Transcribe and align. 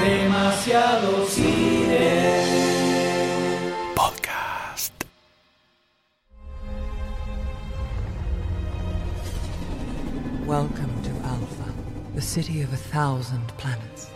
Demasiado 0.00 1.26
cine. 1.26 2.44
Podcast. 3.96 4.92
Welcome 10.46 10.92
to 11.02 11.10
Alpha, 11.26 11.74
the 12.14 12.22
city 12.22 12.62
of 12.62 12.72
a 12.72 12.76
thousand 12.76 13.44
planets. 13.56 14.08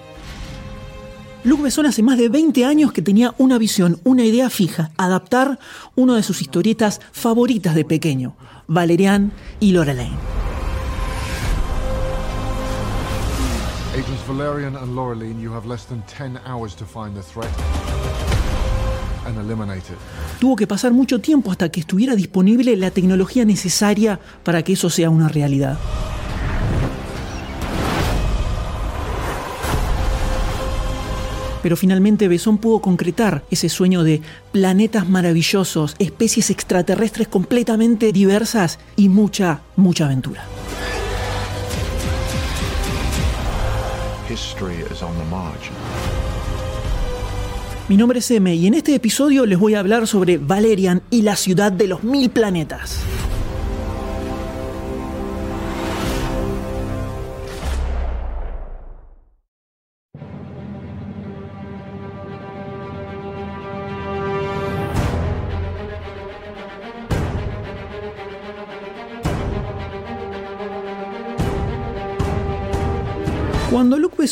Luc 1.43 1.62
Besson 1.62 1.87
hace 1.87 2.05
más 2.05 2.17
de 2.17 2.29
20 2.29 2.64
años 2.64 2.93
que 2.93 3.03
tenía 3.03 3.35
una 3.39 3.59
visión, 3.59 3.99
una 4.05 4.25
idea 4.25 4.51
fija, 4.51 4.93
adaptar 4.96 5.59
una 5.96 6.14
de 6.14 6.23
sus 6.23 6.43
historietas 6.43 7.01
favoritas 7.11 7.75
de 7.75 7.85
pequeño, 7.85 8.37
Valerian 8.69 9.33
y 9.59 9.73
Lorelei. 9.73 10.12
Agents 13.95 14.23
Valerian 14.27 14.74
and 14.74 14.96
Laureline, 14.96 15.38
you 15.38 15.52
have 15.52 15.66
less 15.66 15.84
than 15.84 16.02
10 16.06 16.41
hours 16.46 16.74
to 16.77 16.87
find 16.87 17.14
the 17.14 17.23
threat 17.23 17.50
and 19.27 19.37
eliminate 19.37 19.83
it. 19.92 19.98
Tuvo 20.41 20.56
que 20.56 20.66
pasar 20.66 20.92
mucho 20.92 21.20
tiempo 21.20 21.50
hasta 21.50 21.69
que 21.69 21.80
estuviera 21.80 22.16
disponible 22.16 22.74
la 22.77 22.91
tecnología 22.91 23.45
necesaria 23.45 24.19
para 24.45 24.62
que 24.62 24.73
eso 24.73 24.88
sea 24.88 25.10
una 25.10 25.28
realidad. 25.28 25.78
Pero 31.62 31.77
finalmente 31.77 32.28
Besson 32.28 32.56
pudo 32.56 32.80
concretar 32.80 33.45
ese 33.50 33.69
sueño 33.69 34.05
de 34.05 34.22
planetas 34.52 35.06
maravillosos, 35.06 35.97
especies 35.98 36.48
extraterrestres 36.48 37.28
completamente 37.28 38.11
diversas 38.11 38.78
y 38.97 39.11
mucha, 39.11 39.61
mucha 39.77 40.06
aventura. 40.06 40.47
Mi 47.88 47.97
nombre 47.98 48.20
es 48.20 48.30
M 48.30 48.55
y 48.55 48.66
en 48.66 48.72
este 48.72 48.94
episodio 48.94 49.44
les 49.44 49.58
voy 49.58 49.74
a 49.74 49.80
hablar 49.80 50.06
sobre 50.06 50.39
Valerian 50.39 51.02
y 51.11 51.20
la 51.20 51.36
ciudad 51.36 51.70
de 51.70 51.89
los 51.89 52.02
mil 52.02 52.30
planetas. 52.30 53.00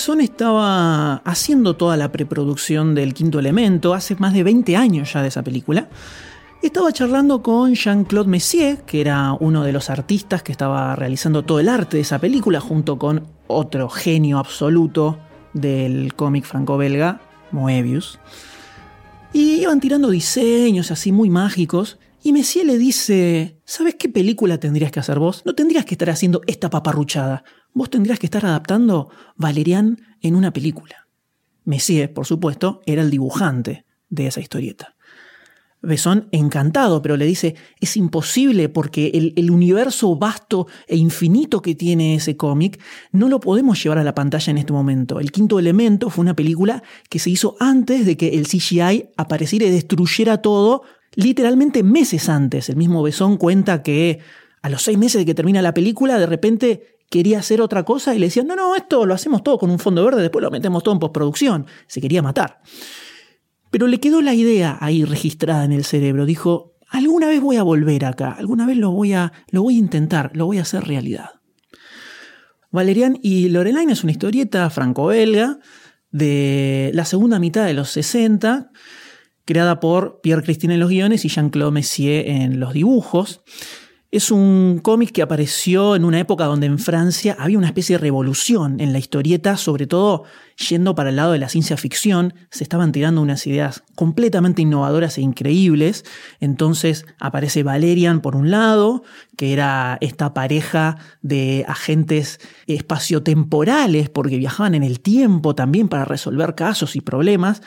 Besson 0.00 0.22
estaba 0.22 1.16
haciendo 1.26 1.76
toda 1.76 1.98
la 1.98 2.10
preproducción 2.10 2.94
del 2.94 3.12
Quinto 3.12 3.38
Elemento, 3.38 3.92
hace 3.92 4.16
más 4.16 4.32
de 4.32 4.42
20 4.42 4.74
años 4.74 5.12
ya 5.12 5.20
de 5.20 5.28
esa 5.28 5.42
película, 5.42 5.90
estaba 6.62 6.90
charlando 6.90 7.42
con 7.42 7.74
Jean-Claude 7.74 8.30
Messier, 8.30 8.78
que 8.86 9.02
era 9.02 9.34
uno 9.34 9.62
de 9.62 9.72
los 9.72 9.90
artistas 9.90 10.42
que 10.42 10.52
estaba 10.52 10.96
realizando 10.96 11.44
todo 11.44 11.60
el 11.60 11.68
arte 11.68 11.98
de 11.98 12.00
esa 12.00 12.18
película, 12.18 12.60
junto 12.60 12.98
con 12.98 13.26
otro 13.46 13.90
genio 13.90 14.38
absoluto 14.38 15.18
del 15.52 16.14
cómic 16.14 16.46
franco-belga, 16.46 17.20
Moebius. 17.50 18.18
Y 19.34 19.60
iban 19.60 19.80
tirando 19.80 20.08
diseños 20.08 20.90
así 20.90 21.12
muy 21.12 21.28
mágicos. 21.28 21.98
Y 22.22 22.32
Messier 22.32 22.64
le 22.64 22.78
dice, 22.78 23.60
¿sabes 23.66 23.96
qué 23.96 24.08
película 24.08 24.58
tendrías 24.58 24.92
que 24.92 25.00
hacer 25.00 25.18
vos? 25.18 25.42
No 25.44 25.54
tendrías 25.54 25.84
que 25.84 25.92
estar 25.92 26.08
haciendo 26.08 26.40
esta 26.46 26.70
paparruchada. 26.70 27.44
Vos 27.72 27.90
tendrías 27.90 28.18
que 28.18 28.26
estar 28.26 28.44
adaptando 28.44 29.10
Valerian 29.36 30.00
en 30.20 30.34
una 30.34 30.52
película. 30.52 31.06
Messier, 31.64 32.12
por 32.12 32.26
supuesto, 32.26 32.80
era 32.86 33.02
el 33.02 33.10
dibujante 33.10 33.84
de 34.08 34.26
esa 34.26 34.40
historieta. 34.40 34.96
Besson 35.82 36.28
encantado, 36.30 37.00
pero 37.00 37.16
le 37.16 37.24
dice, 37.24 37.54
es 37.80 37.96
imposible 37.96 38.68
porque 38.68 39.12
el, 39.14 39.32
el, 39.36 39.50
universo 39.50 40.14
vasto 40.14 40.66
e 40.86 40.96
infinito 40.96 41.62
que 41.62 41.74
tiene 41.74 42.16
ese 42.16 42.36
cómic 42.36 42.78
no 43.12 43.28
lo 43.28 43.40
podemos 43.40 43.82
llevar 43.82 43.98
a 43.98 44.04
la 44.04 44.14
pantalla 44.14 44.50
en 44.50 44.58
este 44.58 44.74
momento. 44.74 45.20
El 45.20 45.32
quinto 45.32 45.58
elemento 45.58 46.10
fue 46.10 46.22
una 46.22 46.36
película 46.36 46.82
que 47.08 47.18
se 47.18 47.30
hizo 47.30 47.56
antes 47.60 48.04
de 48.04 48.16
que 48.18 48.28
el 48.36 48.46
CGI 48.46 49.10
apareciera 49.16 49.64
y 49.66 49.70
destruyera 49.70 50.42
todo, 50.42 50.82
literalmente 51.14 51.82
meses 51.82 52.28
antes. 52.28 52.68
El 52.68 52.76
mismo 52.76 53.02
Besson 53.02 53.38
cuenta 53.38 53.82
que 53.82 54.18
a 54.60 54.68
los 54.68 54.82
seis 54.82 54.98
meses 54.98 55.20
de 55.20 55.24
que 55.24 55.34
termina 55.34 55.62
la 55.62 55.72
película, 55.72 56.18
de 56.18 56.26
repente 56.26 56.99
quería 57.10 57.40
hacer 57.40 57.60
otra 57.60 57.84
cosa 57.84 58.14
y 58.14 58.18
le 58.18 58.26
decían, 58.26 58.46
no, 58.46 58.56
no, 58.56 58.74
esto 58.74 59.04
lo 59.04 59.12
hacemos 59.12 59.42
todo 59.42 59.58
con 59.58 59.70
un 59.70 59.78
fondo 59.78 60.04
verde, 60.04 60.22
después 60.22 60.42
lo 60.42 60.50
metemos 60.50 60.82
todo 60.82 60.94
en 60.94 61.00
postproducción. 61.00 61.66
Se 61.86 62.00
quería 62.00 62.22
matar. 62.22 62.60
Pero 63.70 63.86
le 63.88 64.00
quedó 64.00 64.22
la 64.22 64.32
idea 64.32 64.78
ahí 64.80 65.04
registrada 65.04 65.64
en 65.64 65.72
el 65.72 65.84
cerebro. 65.84 66.24
Dijo, 66.24 66.76
alguna 66.88 67.26
vez 67.26 67.40
voy 67.40 67.56
a 67.56 67.62
volver 67.62 68.04
acá, 68.04 68.32
alguna 68.32 68.64
vez 68.66 68.78
lo 68.78 68.92
voy 68.92 69.12
a, 69.12 69.32
lo 69.50 69.62
voy 69.62 69.76
a 69.76 69.80
intentar, 69.80 70.30
lo 70.34 70.46
voy 70.46 70.58
a 70.58 70.62
hacer 70.62 70.84
realidad. 70.84 71.30
Valerian 72.70 73.18
y 73.20 73.48
Lorelaine 73.48 73.92
es 73.92 74.04
una 74.04 74.12
historieta 74.12 74.70
franco-belga 74.70 75.58
de 76.12 76.90
la 76.94 77.04
segunda 77.04 77.40
mitad 77.40 77.66
de 77.66 77.74
los 77.74 77.90
60, 77.90 78.70
creada 79.44 79.80
por 79.80 80.20
Pierre 80.20 80.44
Christine 80.44 80.74
en 80.74 80.80
los 80.80 80.90
guiones 80.90 81.24
y 81.24 81.28
Jean-Claude 81.28 81.72
Messier 81.72 82.28
en 82.28 82.60
los 82.60 82.72
dibujos. 82.72 83.42
Es 84.12 84.32
un 84.32 84.80
cómic 84.82 85.12
que 85.12 85.22
apareció 85.22 85.94
en 85.94 86.04
una 86.04 86.18
época 86.18 86.46
donde 86.46 86.66
en 86.66 86.80
Francia 86.80 87.36
había 87.38 87.58
una 87.58 87.68
especie 87.68 87.94
de 87.94 88.00
revolución 88.00 88.80
en 88.80 88.92
la 88.92 88.98
historieta, 88.98 89.56
sobre 89.56 89.86
todo 89.86 90.24
yendo 90.68 90.96
para 90.96 91.10
el 91.10 91.16
lado 91.16 91.30
de 91.30 91.38
la 91.38 91.48
ciencia 91.48 91.76
ficción, 91.76 92.34
se 92.50 92.64
estaban 92.64 92.90
tirando 92.90 93.22
unas 93.22 93.46
ideas 93.46 93.84
completamente 93.94 94.62
innovadoras 94.62 95.16
e 95.16 95.20
increíbles. 95.20 96.04
Entonces 96.40 97.06
aparece 97.20 97.62
Valerian 97.62 98.20
por 98.20 98.34
un 98.34 98.50
lado, 98.50 99.04
que 99.36 99.52
era 99.52 99.96
esta 100.00 100.34
pareja 100.34 100.96
de 101.22 101.64
agentes 101.68 102.40
espaciotemporales, 102.66 104.10
porque 104.10 104.38
viajaban 104.38 104.74
en 104.74 104.82
el 104.82 104.98
tiempo 104.98 105.54
también 105.54 105.86
para 105.86 106.04
resolver 106.04 106.56
casos 106.56 106.96
y 106.96 107.00
problemas. 107.00 107.62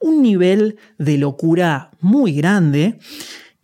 Un 0.00 0.20
nivel 0.20 0.78
de 0.98 1.16
locura 1.16 1.92
muy 2.00 2.32
grande. 2.32 2.98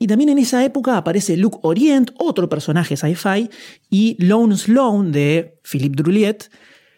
Y 0.02 0.08
también 0.08 0.30
en 0.30 0.38
esa 0.38 0.64
época 0.64 0.96
aparece 0.96 1.36
Luke 1.36 1.58
Orient, 1.62 2.10
otro 2.18 2.48
personaje 2.48 2.96
sci-fi, 2.96 3.48
y 3.88 4.16
Lone 4.18 4.56
Sloan 4.56 5.12
de 5.12 5.60
Philippe 5.62 6.02
Druliet, 6.02 6.50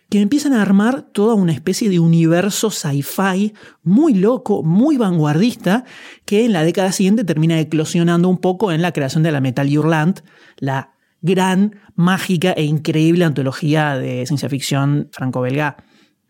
que 0.08 0.22
empiezan 0.22 0.54
a 0.54 0.62
armar 0.62 1.02
toda 1.12 1.34
una 1.34 1.52
especie 1.52 1.90
de 1.90 1.98
universo 1.98 2.70
sci-fi 2.70 3.52
muy 3.82 4.14
loco, 4.14 4.62
muy 4.62 4.96
vanguardista, 4.96 5.84
que 6.24 6.46
en 6.46 6.54
la 6.54 6.64
década 6.64 6.92
siguiente 6.92 7.24
termina 7.24 7.60
eclosionando 7.60 8.30
un 8.30 8.38
poco 8.38 8.72
en 8.72 8.80
la 8.80 8.92
creación 8.92 9.22
de 9.22 9.32
la 9.32 9.42
Metal 9.42 9.68
Hurlant, 9.68 10.20
la 10.56 10.94
gran, 11.20 11.78
mágica 11.96 12.52
e 12.52 12.64
increíble 12.64 13.26
antología 13.26 13.98
de 13.98 14.24
ciencia 14.24 14.48
ficción 14.48 15.10
franco-belga 15.12 15.76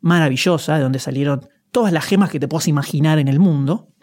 maravillosa, 0.00 0.74
de 0.74 0.82
donde 0.82 0.98
salieron 0.98 1.46
todas 1.70 1.92
las 1.92 2.04
gemas 2.04 2.30
que 2.30 2.40
te 2.40 2.48
puedas 2.48 2.66
imaginar 2.66 3.20
en 3.20 3.28
el 3.28 3.38
mundo. 3.38 3.94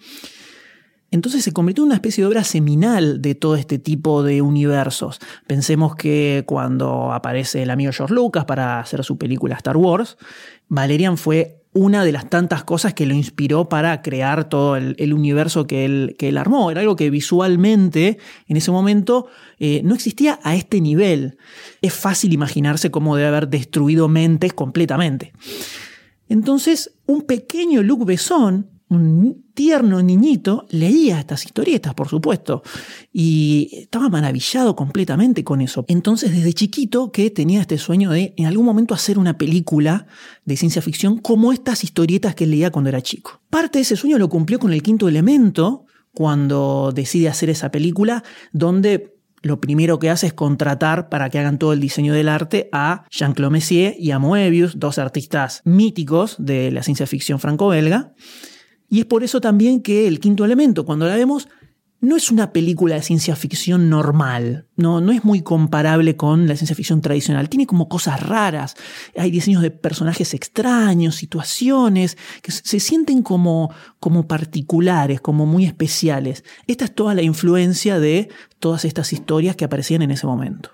Entonces 1.11 1.44
se 1.44 1.51
convirtió 1.51 1.83
en 1.83 1.88
una 1.88 1.95
especie 1.95 2.23
de 2.23 2.29
obra 2.29 2.45
seminal 2.45 3.22
de 3.22 3.35
todo 3.35 3.57
este 3.57 3.77
tipo 3.77 4.23
de 4.23 4.41
universos. 4.41 5.19
Pensemos 5.45 5.95
que 5.95 6.44
cuando 6.47 7.11
aparece 7.11 7.61
el 7.63 7.69
amigo 7.69 7.91
George 7.91 8.16
Lucas 8.16 8.45
para 8.45 8.79
hacer 8.79 9.03
su 9.03 9.17
película 9.17 9.55
Star 9.55 9.75
Wars, 9.75 10.17
Valerian 10.69 11.17
fue 11.17 11.61
una 11.73 12.03
de 12.03 12.11
las 12.11 12.29
tantas 12.29 12.63
cosas 12.63 12.94
que 12.94 13.05
lo 13.05 13.13
inspiró 13.13 13.69
para 13.69 14.01
crear 14.01 14.50
todo 14.50 14.75
el, 14.75 15.13
universo 15.13 15.67
que 15.67 15.85
él, 15.85 16.16
que 16.17 16.29
él, 16.29 16.38
armó. 16.38 16.71
Era 16.71 16.81
algo 16.81 16.95
que 16.95 17.09
visualmente 17.09 18.17
en 18.47 18.57
ese 18.57 18.71
momento 18.71 19.27
eh, 19.59 19.81
no 19.83 19.95
existía 19.95 20.39
a 20.44 20.55
este 20.55 20.81
nivel. 20.81 21.38
Es 21.81 21.94
fácil 21.94 22.33
imaginarse 22.33 22.91
cómo 22.91 23.15
debe 23.15 23.30
haber 23.30 23.47
destruido 23.47 24.09
mentes 24.09 24.53
completamente. 24.53 25.31
Entonces, 26.27 26.94
un 27.06 27.21
pequeño 27.21 27.83
Luc 27.83 28.06
Besson 28.06 28.69
un 28.95 29.45
tierno 29.53 30.01
niñito 30.01 30.65
leía 30.69 31.19
estas 31.19 31.45
historietas, 31.45 31.93
por 31.93 32.09
supuesto, 32.09 32.61
y 33.13 33.69
estaba 33.73 34.09
maravillado 34.09 34.75
completamente 34.75 35.43
con 35.43 35.61
eso. 35.61 35.85
Entonces, 35.88 36.31
desde 36.31 36.53
chiquito 36.53 37.11
que 37.11 37.29
tenía 37.31 37.61
este 37.61 37.77
sueño 37.77 38.11
de 38.11 38.33
en 38.38 38.45
algún 38.45 38.65
momento 38.65 38.93
hacer 38.93 39.17
una 39.17 39.38
película 39.38 40.07
de 40.45 40.57
ciencia 40.57 40.81
ficción 40.81 41.17
como 41.17 41.53
estas 41.53 41.83
historietas 41.83 42.35
que 42.35 42.47
leía 42.47 42.71
cuando 42.71 42.89
era 42.89 43.01
chico. 43.01 43.41
Parte 43.49 43.79
de 43.79 43.83
ese 43.83 43.95
sueño 43.95 44.17
lo 44.17 44.29
cumplió 44.29 44.59
con 44.59 44.73
el 44.73 44.83
quinto 44.83 45.07
elemento, 45.07 45.85
cuando 46.13 46.91
decide 46.93 47.29
hacer 47.29 47.49
esa 47.49 47.71
película, 47.71 48.23
donde 48.51 49.15
lo 49.41 49.61
primero 49.61 49.99
que 49.99 50.09
hace 50.09 50.27
es 50.27 50.33
contratar 50.33 51.07
para 51.07 51.29
que 51.29 51.39
hagan 51.39 51.57
todo 51.57 51.73
el 51.73 51.79
diseño 51.79 52.13
del 52.13 52.27
arte 52.27 52.69
a 52.71 53.05
Jean-Claude 53.09 53.53
Messier 53.53 53.95
y 53.97 54.11
a 54.11 54.19
Moebius, 54.19 54.77
dos 54.77 54.97
artistas 54.97 55.61
míticos 55.63 56.35
de 56.38 56.71
la 56.71 56.83
ciencia 56.83 57.07
ficción 57.07 57.39
franco-belga. 57.39 58.13
Y 58.91 58.99
es 58.99 59.05
por 59.05 59.23
eso 59.23 59.39
también 59.39 59.81
que 59.81 60.05
el 60.05 60.19
quinto 60.19 60.43
elemento, 60.43 60.85
cuando 60.85 61.07
la 61.07 61.15
vemos, 61.15 61.47
no 62.01 62.17
es 62.17 62.29
una 62.29 62.51
película 62.51 62.95
de 62.95 63.03
ciencia 63.03 63.38
ficción 63.38 63.89
normal, 63.89 64.67
no, 64.75 64.99
no 64.99 65.13
es 65.13 65.23
muy 65.23 65.43
comparable 65.43 66.17
con 66.17 66.45
la 66.45 66.57
ciencia 66.57 66.75
ficción 66.75 66.99
tradicional, 66.99 67.47
tiene 67.47 67.65
como 67.65 67.88
cosas 67.88 68.21
raras, 68.21 68.75
hay 69.15 69.31
diseños 69.31 69.61
de 69.61 69.71
personajes 69.71 70.33
extraños, 70.33 71.15
situaciones 71.15 72.17
que 72.41 72.51
se 72.51 72.81
sienten 72.81 73.21
como, 73.21 73.73
como 74.01 74.27
particulares, 74.27 75.21
como 75.21 75.45
muy 75.45 75.63
especiales. 75.63 76.43
Esta 76.67 76.83
es 76.83 76.93
toda 76.93 77.13
la 77.13 77.21
influencia 77.21 77.97
de 77.97 78.27
todas 78.59 78.83
estas 78.83 79.13
historias 79.13 79.55
que 79.55 79.63
aparecían 79.63 80.01
en 80.01 80.11
ese 80.11 80.27
momento. 80.27 80.71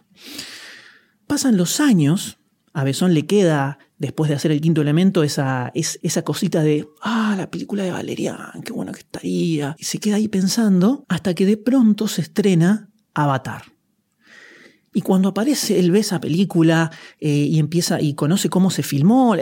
Pasan 1.27 1.55
los 1.55 1.79
años, 1.79 2.39
a 2.73 2.83
Besón 2.83 3.13
le 3.13 3.27
queda, 3.27 3.77
después 3.97 4.29
de 4.29 4.35
hacer 4.35 4.51
el 4.51 4.61
quinto 4.61 4.81
elemento, 4.81 5.23
esa, 5.23 5.71
esa 5.73 6.21
cosita 6.23 6.61
de, 6.61 6.88
ah, 7.01 7.35
la 7.38 7.49
película 7.49 7.83
de 7.83 7.91
Valerian, 7.91 8.61
qué 8.63 8.71
bueno 8.73 8.91
que 8.91 8.99
estaría. 8.99 9.75
Y 9.77 9.85
se 9.85 9.99
queda 9.99 10.15
ahí 10.17 10.27
pensando 10.27 11.05
hasta 11.07 11.33
que 11.33 11.45
de 11.45 11.57
pronto 11.57 12.07
se 12.07 12.21
estrena 12.21 12.89
Avatar. 13.13 13.63
Y 14.94 15.01
cuando 15.01 15.29
aparece, 15.29 15.77
él 15.79 15.91
ve 15.91 15.99
esa 15.99 16.19
película 16.19 16.91
eh, 17.19 17.29
y 17.29 17.59
empieza 17.59 18.01
y 18.01 18.15
conoce 18.15 18.49
cómo 18.49 18.71
se 18.71 18.81
filmó, 18.81 19.35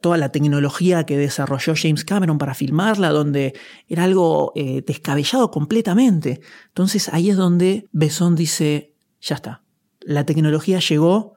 toda 0.00 0.16
la 0.16 0.32
tecnología 0.32 1.04
que 1.04 1.18
desarrolló 1.18 1.74
James 1.76 2.06
Cameron 2.06 2.38
para 2.38 2.54
filmarla, 2.54 3.10
donde 3.10 3.54
era 3.86 4.04
algo 4.04 4.52
eh, 4.54 4.82
descabellado 4.86 5.50
completamente. 5.50 6.40
Entonces 6.68 7.10
ahí 7.12 7.28
es 7.28 7.36
donde 7.36 7.86
Besón 7.92 8.34
dice, 8.34 8.94
ya 9.20 9.34
está, 9.34 9.62
la 10.00 10.24
tecnología 10.24 10.78
llegó, 10.78 11.34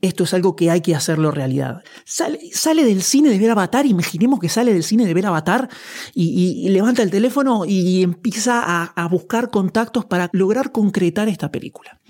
esto 0.00 0.24
es 0.24 0.34
algo 0.34 0.56
que 0.56 0.70
hay 0.70 0.80
que 0.80 0.94
hacerlo 0.94 1.30
realidad. 1.30 1.82
Sale, 2.04 2.84
del 2.84 3.02
cine 3.02 3.30
de 3.30 3.38
ver 3.38 3.50
Avatar, 3.50 3.86
imaginemos 3.86 4.40
que 4.40 4.48
sale 4.48 4.72
del 4.72 4.84
cine 4.84 5.06
de 5.06 5.14
ver 5.14 5.26
Avatar 5.26 5.68
y, 6.14 6.68
levanta 6.70 7.02
el 7.02 7.10
teléfono 7.10 7.64
y 7.66 8.02
empieza 8.02 8.62
a, 8.62 8.84
a 8.84 9.08
buscar 9.08 9.50
contactos 9.50 10.04
para 10.04 10.30
lograr 10.32 10.72
concretar 10.72 11.28
esta 11.28 11.50
película 11.50 12.00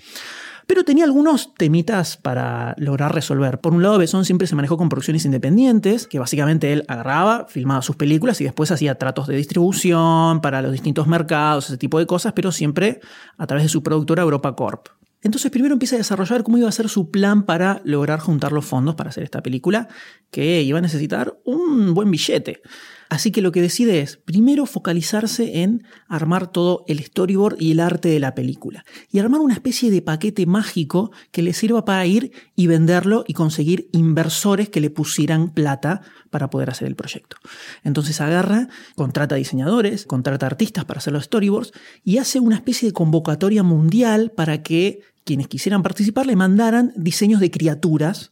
pero 0.71 0.85
tenía 0.85 1.03
algunos 1.03 1.53
temitas 1.55 2.15
para 2.15 2.75
lograr 2.77 3.13
resolver. 3.13 3.59
Por 3.59 3.73
un 3.73 3.83
lado, 3.83 3.97
Besson 3.97 4.23
siempre 4.23 4.47
se 4.47 4.55
manejó 4.55 4.77
con 4.77 4.87
producciones 4.87 5.25
independientes, 5.25 6.07
que 6.07 6.17
básicamente 6.17 6.71
él 6.71 6.85
agarraba, 6.87 7.45
filmaba 7.49 7.81
sus 7.81 7.97
películas 7.97 8.39
y 8.39 8.45
después 8.45 8.71
hacía 8.71 8.95
tratos 8.95 9.27
de 9.27 9.35
distribución 9.35 10.39
para 10.39 10.61
los 10.61 10.71
distintos 10.71 11.07
mercados, 11.07 11.65
ese 11.65 11.77
tipo 11.77 11.99
de 11.99 12.05
cosas, 12.05 12.31
pero 12.31 12.53
siempre 12.53 13.01
a 13.37 13.47
través 13.47 13.65
de 13.65 13.69
su 13.69 13.83
productora 13.83 14.23
Europa 14.23 14.55
Corp. 14.55 14.87
Entonces 15.23 15.51
primero 15.51 15.73
empieza 15.73 15.95
a 15.95 15.99
desarrollar 15.99 16.43
cómo 16.43 16.57
iba 16.57 16.67
a 16.67 16.71
ser 16.71 16.89
su 16.89 17.11
plan 17.11 17.45
para 17.45 17.81
lograr 17.83 18.19
juntar 18.19 18.51
los 18.51 18.65
fondos 18.65 18.95
para 18.95 19.09
hacer 19.09 19.23
esta 19.23 19.43
película, 19.43 19.87
que 20.31 20.61
iba 20.61 20.79
a 20.79 20.81
necesitar 20.81 21.37
un 21.45 21.93
buen 21.93 22.09
billete. 22.09 22.61
Así 23.11 23.31
que 23.31 23.41
lo 23.41 23.51
que 23.51 23.61
decide 23.61 23.99
es 23.99 24.15
primero 24.15 24.65
focalizarse 24.65 25.63
en 25.63 25.83
armar 26.07 26.49
todo 26.49 26.85
el 26.87 27.03
storyboard 27.03 27.57
y 27.59 27.73
el 27.73 27.81
arte 27.81 28.07
de 28.07 28.21
la 28.21 28.33
película. 28.33 28.85
Y 29.11 29.19
armar 29.19 29.41
una 29.41 29.53
especie 29.53 29.91
de 29.91 30.01
paquete 30.01 30.45
mágico 30.45 31.11
que 31.31 31.41
le 31.41 31.51
sirva 31.51 31.83
para 31.83 32.05
ir 32.05 32.31
y 32.55 32.67
venderlo 32.67 33.25
y 33.27 33.33
conseguir 33.33 33.89
inversores 33.91 34.69
que 34.69 34.79
le 34.79 34.89
pusieran 34.89 35.53
plata 35.53 36.03
para 36.29 36.49
poder 36.49 36.69
hacer 36.69 36.87
el 36.87 36.95
proyecto. 36.95 37.35
Entonces 37.83 38.21
agarra, 38.21 38.69
contrata 38.95 39.35
diseñadores, 39.35 40.05
contrata 40.05 40.45
artistas 40.45 40.85
para 40.85 40.99
hacer 40.99 41.11
los 41.11 41.25
storyboards 41.25 41.73
y 42.05 42.17
hace 42.17 42.39
una 42.39 42.55
especie 42.55 42.87
de 42.87 42.93
convocatoria 42.93 43.61
mundial 43.61 44.31
para 44.31 44.63
que 44.63 45.01
quienes 45.23 45.47
quisieran 45.47 45.83
participar 45.83 46.25
le 46.25 46.35
mandaran 46.35 46.93
diseños 46.95 47.39
de 47.39 47.51
criaturas 47.51 48.31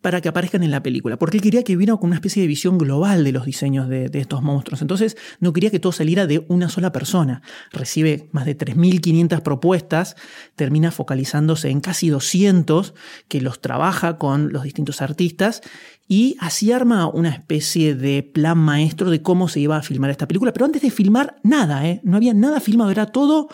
para 0.00 0.20
que 0.20 0.28
aparezcan 0.28 0.62
en 0.62 0.70
la 0.70 0.82
película, 0.82 1.18
porque 1.18 1.36
él 1.36 1.42
quería 1.42 1.62
que 1.62 1.76
hubiera 1.76 1.94
una 1.94 2.14
especie 2.14 2.42
de 2.42 2.48
visión 2.48 2.78
global 2.78 3.24
de 3.24 3.32
los 3.32 3.44
diseños 3.44 3.88
de, 3.88 4.08
de, 4.08 4.20
estos 4.20 4.42
monstruos. 4.42 4.80
Entonces 4.80 5.16
no 5.40 5.52
quería 5.52 5.70
que 5.70 5.80
todo 5.80 5.92
saliera 5.92 6.26
de 6.26 6.44
una 6.48 6.68
sola 6.68 6.92
persona. 6.92 7.42
Recibe 7.72 8.28
más 8.32 8.46
de 8.46 8.56
3.500 8.56 9.42
propuestas, 9.42 10.16
termina 10.56 10.90
focalizándose 10.90 11.70
en 11.70 11.80
casi 11.80 12.08
200 12.08 12.94
que 13.28 13.40
los 13.40 13.60
trabaja 13.60 14.18
con 14.18 14.52
los 14.52 14.62
distintos 14.62 15.02
artistas 15.02 15.62
y 16.10 16.36
así 16.40 16.72
arma 16.72 17.06
una 17.06 17.28
especie 17.28 17.94
de 17.94 18.24
plan 18.24 18.58
maestro 18.58 19.10
de 19.10 19.22
cómo 19.22 19.48
se 19.48 19.60
iba 19.60 19.76
a 19.76 19.82
filmar 19.82 20.10
esta 20.10 20.26
película. 20.26 20.52
Pero 20.52 20.66
antes 20.66 20.82
de 20.82 20.90
filmar, 20.90 21.36
nada, 21.44 21.86
¿eh? 21.86 22.00
no 22.02 22.16
había 22.16 22.34
nada 22.34 22.58
filmado, 22.58 22.90
era 22.90 23.06
todo 23.06 23.48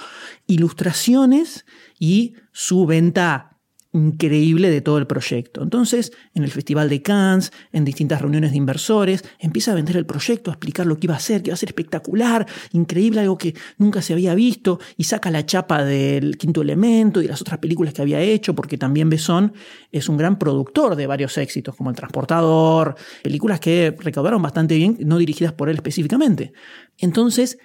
ilustraciones 0.47 1.67
y 1.99 2.33
su 2.53 2.87
venta 2.87 3.56
increíble 3.97 4.71
de 4.71 4.81
todo 4.81 4.99
el 4.99 5.07
proyecto. 5.07 5.63
Entonces, 5.63 6.13
en 6.35 6.45
el 6.45 6.51
Festival 6.51 6.89
de 6.89 7.03
Cannes, 7.03 7.53
en 7.73 7.85
distintas 7.85 8.21
reuniones 8.21 8.51
de 8.53 8.59
inversores, 8.59 9.25
empieza 9.39 9.73
a 9.73 9.75
vender 9.75 9.97
el 9.97 10.07
proyecto, 10.07 10.51
a 10.51 10.55
explicar 10.55 10.87
lo 10.87 10.99
que 10.99 11.07
iba 11.07 11.15
a 11.15 11.19
hacer, 11.19 11.43
que 11.43 11.51
iba 11.51 11.55
a 11.55 11.59
ser 11.59 11.71
espectacular, 11.71 12.47
increíble, 12.73 13.21
algo 13.21 13.39
que 13.39 13.55
nunca 13.79 14.03
se 14.03 14.13
había 14.13 14.35
visto, 14.35 14.79
y 14.97 15.05
saca 15.05 15.31
la 15.31 15.47
chapa 15.47 15.85
del 15.85 16.37
quinto 16.37 16.63
elemento 16.63 17.23
y 17.23 17.29
las 17.29 17.41
otras 17.41 17.59
películas 17.59 17.95
que 17.95 18.03
había 18.03 18.21
hecho, 18.21 18.55
porque 18.55 18.79
también 18.79 19.09
Besón 19.09 19.53
es 19.91 20.09
un 20.09 20.17
gran 20.17 20.39
productor 20.39 20.97
de 20.97 21.07
varios 21.07 21.37
éxitos, 21.39 21.75
como 21.75 21.91
El 21.91 21.97
Transportador, 21.97 22.97
películas 23.23 23.61
que 23.61 23.95
recaudaron 23.99 24.43
bastante 24.43 24.77
bien, 24.77 24.99
no 25.01 25.19
dirigidas 25.19 25.53
por 25.53 25.69
él 25.69 25.77
específicamente. 25.77 26.53
Entonces, 26.99 27.59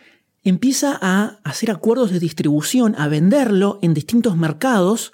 empieza 0.44 0.98
a 1.02 1.40
hacer 1.44 1.72
acuerdos 1.72 2.12
de 2.12 2.20
distribución, 2.20 2.96
a 2.98 3.08
venderlo 3.08 3.80
en 3.82 3.94
distintos 3.94 4.38
mercados, 4.38 5.14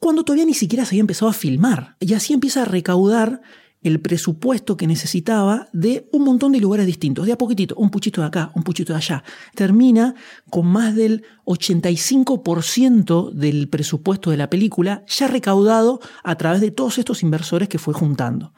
cuando 0.00 0.24
todavía 0.24 0.46
ni 0.46 0.54
siquiera 0.54 0.84
se 0.84 0.94
había 0.94 1.02
empezado 1.02 1.30
a 1.30 1.34
filmar. 1.34 1.96
Y 2.00 2.14
así 2.14 2.32
empieza 2.32 2.62
a 2.62 2.64
recaudar 2.64 3.42
el 3.82 4.00
presupuesto 4.00 4.76
que 4.76 4.86
necesitaba 4.86 5.68
de 5.72 6.08
un 6.12 6.24
montón 6.24 6.52
de 6.52 6.60
lugares 6.60 6.86
distintos, 6.86 7.26
de 7.26 7.32
a 7.32 7.38
poquitito, 7.38 7.74
un 7.76 7.90
puchito 7.90 8.20
de 8.20 8.26
acá, 8.26 8.50
un 8.54 8.62
puchito 8.62 8.92
de 8.92 8.98
allá. 8.98 9.24
Termina 9.54 10.14
con 10.50 10.66
más 10.66 10.94
del 10.94 11.24
85% 11.44 13.32
del 13.32 13.68
presupuesto 13.68 14.30
de 14.30 14.36
la 14.36 14.50
película 14.50 15.04
ya 15.06 15.28
recaudado 15.28 16.00
a 16.22 16.34
través 16.36 16.60
de 16.60 16.70
todos 16.70 16.98
estos 16.98 17.22
inversores 17.22 17.68
que 17.68 17.78
fue 17.78 17.94
juntando. 17.94 18.52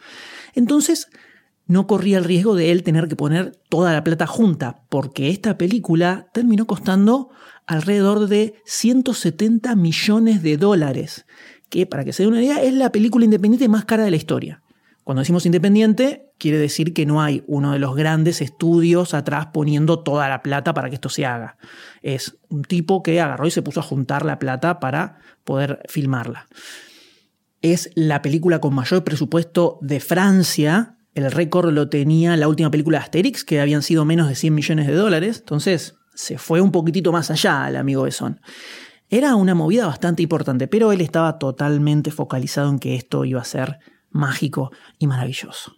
Entonces, 0.54 1.08
no 1.66 1.86
corría 1.86 2.18
el 2.18 2.24
riesgo 2.24 2.54
de 2.54 2.70
él 2.70 2.82
tener 2.82 3.08
que 3.08 3.16
poner 3.16 3.56
toda 3.68 3.92
la 3.92 4.04
plata 4.04 4.26
junta, 4.26 4.82
porque 4.88 5.30
esta 5.30 5.58
película 5.58 6.28
terminó 6.32 6.66
costando 6.66 7.30
alrededor 7.66 8.28
de 8.28 8.54
170 8.64 9.74
millones 9.76 10.42
de 10.42 10.56
dólares, 10.56 11.26
que 11.68 11.86
para 11.86 12.04
que 12.04 12.12
se 12.12 12.24
dé 12.24 12.28
una 12.28 12.42
idea 12.42 12.62
es 12.62 12.74
la 12.74 12.92
película 12.92 13.24
independiente 13.24 13.68
más 13.68 13.84
cara 13.84 14.04
de 14.04 14.10
la 14.10 14.16
historia. 14.16 14.62
Cuando 15.04 15.20
decimos 15.20 15.46
independiente, 15.46 16.30
quiere 16.38 16.58
decir 16.58 16.94
que 16.94 17.06
no 17.06 17.22
hay 17.22 17.42
uno 17.48 17.72
de 17.72 17.80
los 17.80 17.96
grandes 17.96 18.40
estudios 18.40 19.14
atrás 19.14 19.48
poniendo 19.52 20.00
toda 20.00 20.28
la 20.28 20.42
plata 20.42 20.74
para 20.74 20.90
que 20.90 20.94
esto 20.94 21.08
se 21.08 21.26
haga. 21.26 21.56
Es 22.02 22.38
un 22.48 22.62
tipo 22.62 23.02
que 23.02 23.20
agarró 23.20 23.46
y 23.46 23.50
se 23.50 23.62
puso 23.62 23.80
a 23.80 23.84
juntar 23.84 24.24
la 24.24 24.38
plata 24.38 24.78
para 24.78 25.18
poder 25.42 25.80
filmarla. 25.88 26.46
Es 27.62 27.90
la 27.94 28.22
película 28.22 28.60
con 28.60 28.74
mayor 28.74 29.02
presupuesto 29.02 29.78
de 29.80 29.98
Francia. 29.98 30.98
El 31.14 31.30
récord 31.30 31.72
lo 31.72 31.88
tenía 31.88 32.36
la 32.36 32.48
última 32.48 32.70
película 32.70 32.98
de 32.98 33.04
Asterix, 33.04 33.44
que 33.44 33.60
habían 33.60 33.82
sido 33.82 34.04
menos 34.04 34.28
de 34.28 34.34
100 34.34 34.54
millones 34.54 34.86
de 34.86 34.94
dólares. 34.94 35.38
Entonces, 35.40 35.96
se 36.14 36.38
fue 36.38 36.60
un 36.60 36.72
poquitito 36.72 37.12
más 37.12 37.30
allá 37.30 37.68
el 37.68 37.76
amigo 37.76 38.02
Besón. 38.02 38.40
Era 39.10 39.34
una 39.34 39.54
movida 39.54 39.86
bastante 39.86 40.22
importante, 40.22 40.68
pero 40.68 40.90
él 40.90 41.02
estaba 41.02 41.38
totalmente 41.38 42.10
focalizado 42.10 42.70
en 42.70 42.78
que 42.78 42.94
esto 42.94 43.26
iba 43.26 43.42
a 43.42 43.44
ser 43.44 43.78
mágico 44.10 44.70
y 44.98 45.06
maravilloso. 45.06 45.76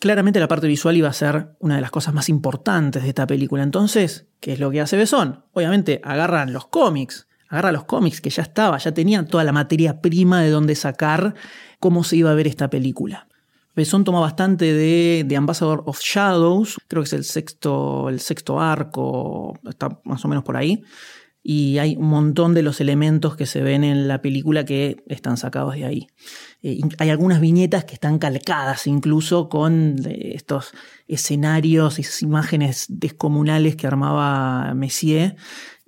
Claramente 0.00 0.38
la 0.38 0.48
parte 0.48 0.66
visual 0.66 0.96
iba 0.96 1.08
a 1.08 1.14
ser 1.14 1.56
una 1.60 1.76
de 1.76 1.80
las 1.80 1.90
cosas 1.90 2.12
más 2.12 2.28
importantes 2.28 3.02
de 3.02 3.08
esta 3.08 3.26
película. 3.26 3.62
Entonces, 3.62 4.26
¿qué 4.40 4.52
es 4.52 4.60
lo 4.60 4.70
que 4.70 4.82
hace 4.82 4.98
Besón? 4.98 5.44
Obviamente 5.52 6.02
agarran 6.04 6.52
los 6.52 6.66
cómics, 6.66 7.26
agarra 7.48 7.72
los 7.72 7.84
cómics 7.84 8.20
que 8.20 8.30
ya 8.30 8.42
estaba, 8.42 8.76
ya 8.76 8.92
tenían 8.92 9.26
toda 9.26 9.44
la 9.44 9.52
materia 9.52 10.02
prima 10.02 10.42
de 10.42 10.50
donde 10.50 10.74
sacar 10.74 11.34
cómo 11.80 12.04
se 12.04 12.16
iba 12.16 12.30
a 12.30 12.34
ver 12.34 12.46
esta 12.46 12.68
película. 12.68 13.27
Besón 13.78 14.02
toma 14.02 14.18
bastante 14.18 14.74
de, 14.74 15.24
The 15.28 15.36
Ambassador 15.36 15.84
of 15.86 16.00
Shadows, 16.00 16.78
creo 16.88 17.04
que 17.04 17.06
es 17.06 17.12
el 17.12 17.22
sexto, 17.22 18.08
el 18.08 18.18
sexto 18.18 18.60
arco, 18.60 19.56
está 19.68 20.00
más 20.02 20.24
o 20.24 20.28
menos 20.28 20.42
por 20.42 20.56
ahí. 20.56 20.82
Y 21.44 21.78
hay 21.78 21.94
un 21.94 22.08
montón 22.08 22.54
de 22.54 22.62
los 22.62 22.80
elementos 22.80 23.36
que 23.36 23.46
se 23.46 23.62
ven 23.62 23.84
en 23.84 24.08
la 24.08 24.20
película 24.20 24.64
que 24.64 25.04
están 25.06 25.36
sacados 25.36 25.76
de 25.76 25.84
ahí. 25.84 26.08
Eh, 26.60 26.80
hay 26.98 27.10
algunas 27.10 27.40
viñetas 27.40 27.84
que 27.84 27.94
están 27.94 28.18
calcadas 28.18 28.88
incluso 28.88 29.48
con 29.48 30.04
eh, 30.04 30.32
estos 30.34 30.72
escenarios, 31.06 32.00
esas 32.00 32.20
imágenes 32.22 32.86
descomunales 32.88 33.76
que 33.76 33.86
armaba 33.86 34.74
Messier, 34.74 35.36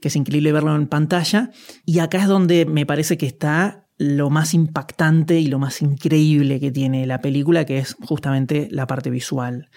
que 0.01 0.07
es 0.07 0.15
increíble 0.15 0.53
verlo 0.53 0.77
en 0.77 0.87
pantalla. 0.87 1.51
Y 1.85 1.99
acá 1.99 2.19
es 2.19 2.29
donde 2.29 2.67
me 2.67 2.87
parece 2.87 3.19
que 3.19 3.27
está 3.27 3.90
lo 4.01 4.31
más 4.31 4.55
impactante 4.55 5.39
y 5.41 5.49
lo 5.49 5.59
más 5.59 5.83
increíble 5.83 6.59
que 6.59 6.73
tiene 6.73 7.07
la 7.07 7.21
película, 7.21 7.67
que 7.67 7.77
es 7.77 7.97
justamente 8.01 8.67
la 8.71 8.87
parte 8.87 9.11
visual. 9.11 9.69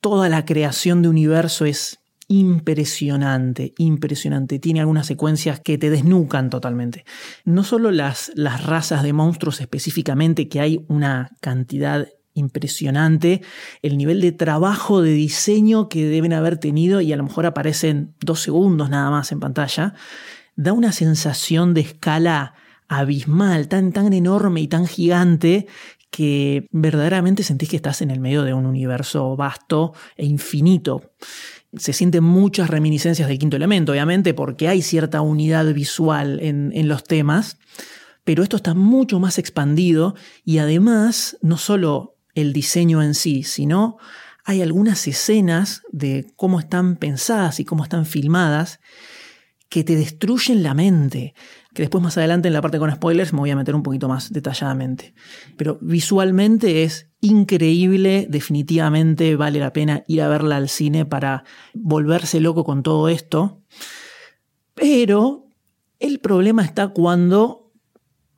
Toda 0.00 0.28
la 0.28 0.44
creación 0.44 1.02
de 1.02 1.08
universo 1.08 1.64
es 1.64 1.98
impresionante, 2.28 3.74
impresionante. 3.76 4.60
Tiene 4.60 4.78
algunas 4.78 5.08
secuencias 5.08 5.58
que 5.58 5.78
te 5.78 5.90
desnucan 5.90 6.48
totalmente. 6.48 7.04
No 7.44 7.64
solo 7.64 7.90
las, 7.90 8.30
las 8.36 8.64
razas 8.64 9.02
de 9.02 9.12
monstruos 9.12 9.60
específicamente, 9.60 10.48
que 10.48 10.60
hay 10.60 10.84
una 10.86 11.32
cantidad 11.40 12.06
impresionante 12.34 13.42
el 13.82 13.96
nivel 13.96 14.20
de 14.20 14.30
trabajo 14.30 15.02
de 15.02 15.10
diseño 15.10 15.88
que 15.88 16.06
deben 16.06 16.34
haber 16.34 16.58
tenido 16.58 17.00
y 17.00 17.12
a 17.12 17.16
lo 17.16 17.24
mejor 17.24 17.46
aparecen 17.46 18.14
dos 18.20 18.42
segundos 18.42 18.90
nada 18.90 19.10
más 19.10 19.32
en 19.32 19.40
pantalla. 19.40 19.94
Da 20.54 20.72
una 20.72 20.92
sensación 20.92 21.74
de 21.74 21.80
escala 21.80 22.54
abismal, 22.88 23.68
tan, 23.68 23.92
tan 23.92 24.12
enorme 24.12 24.60
y 24.60 24.68
tan 24.68 24.86
gigante 24.86 25.66
que 26.10 26.68
verdaderamente 26.70 27.42
sentís 27.42 27.68
que 27.68 27.76
estás 27.76 28.00
en 28.00 28.10
el 28.10 28.20
medio 28.20 28.42
de 28.42 28.54
un 28.54 28.66
universo 28.66 29.36
vasto 29.36 29.92
e 30.16 30.24
infinito. 30.24 31.12
Se 31.76 31.92
sienten 31.92 32.24
muchas 32.24 32.70
reminiscencias 32.70 33.28
del 33.28 33.38
quinto 33.38 33.56
elemento, 33.56 33.92
obviamente, 33.92 34.32
porque 34.32 34.68
hay 34.68 34.82
cierta 34.82 35.20
unidad 35.20 35.66
visual 35.74 36.38
en, 36.40 36.72
en 36.74 36.88
los 36.88 37.04
temas, 37.04 37.58
pero 38.24 38.42
esto 38.42 38.56
está 38.56 38.74
mucho 38.74 39.20
más 39.20 39.38
expandido 39.38 40.14
y 40.44 40.58
además 40.58 41.36
no 41.42 41.58
solo 41.58 42.16
el 42.34 42.52
diseño 42.52 43.02
en 43.02 43.14
sí, 43.14 43.42
sino 43.42 43.98
hay 44.44 44.62
algunas 44.62 45.06
escenas 45.08 45.82
de 45.90 46.26
cómo 46.36 46.60
están 46.60 46.96
pensadas 46.96 47.58
y 47.60 47.64
cómo 47.64 47.82
están 47.82 48.06
filmadas 48.06 48.80
que 49.68 49.84
te 49.84 49.96
destruyen 49.96 50.62
la 50.62 50.74
mente 50.74 51.34
que 51.76 51.82
después 51.82 52.02
más 52.02 52.16
adelante 52.16 52.48
en 52.48 52.54
la 52.54 52.62
parte 52.62 52.78
con 52.78 52.90
spoilers 52.90 53.34
me 53.34 53.40
voy 53.40 53.50
a 53.50 53.56
meter 53.56 53.74
un 53.74 53.82
poquito 53.82 54.08
más 54.08 54.32
detalladamente. 54.32 55.14
Pero 55.58 55.78
visualmente 55.82 56.84
es 56.84 57.10
increíble, 57.20 58.26
definitivamente 58.30 59.36
vale 59.36 59.60
la 59.60 59.74
pena 59.74 60.02
ir 60.08 60.22
a 60.22 60.28
verla 60.28 60.56
al 60.56 60.70
cine 60.70 61.04
para 61.04 61.44
volverse 61.74 62.40
loco 62.40 62.64
con 62.64 62.82
todo 62.82 63.10
esto. 63.10 63.60
Pero 64.74 65.48
el 65.98 66.18
problema 66.20 66.64
está 66.64 66.88
cuando 66.88 67.72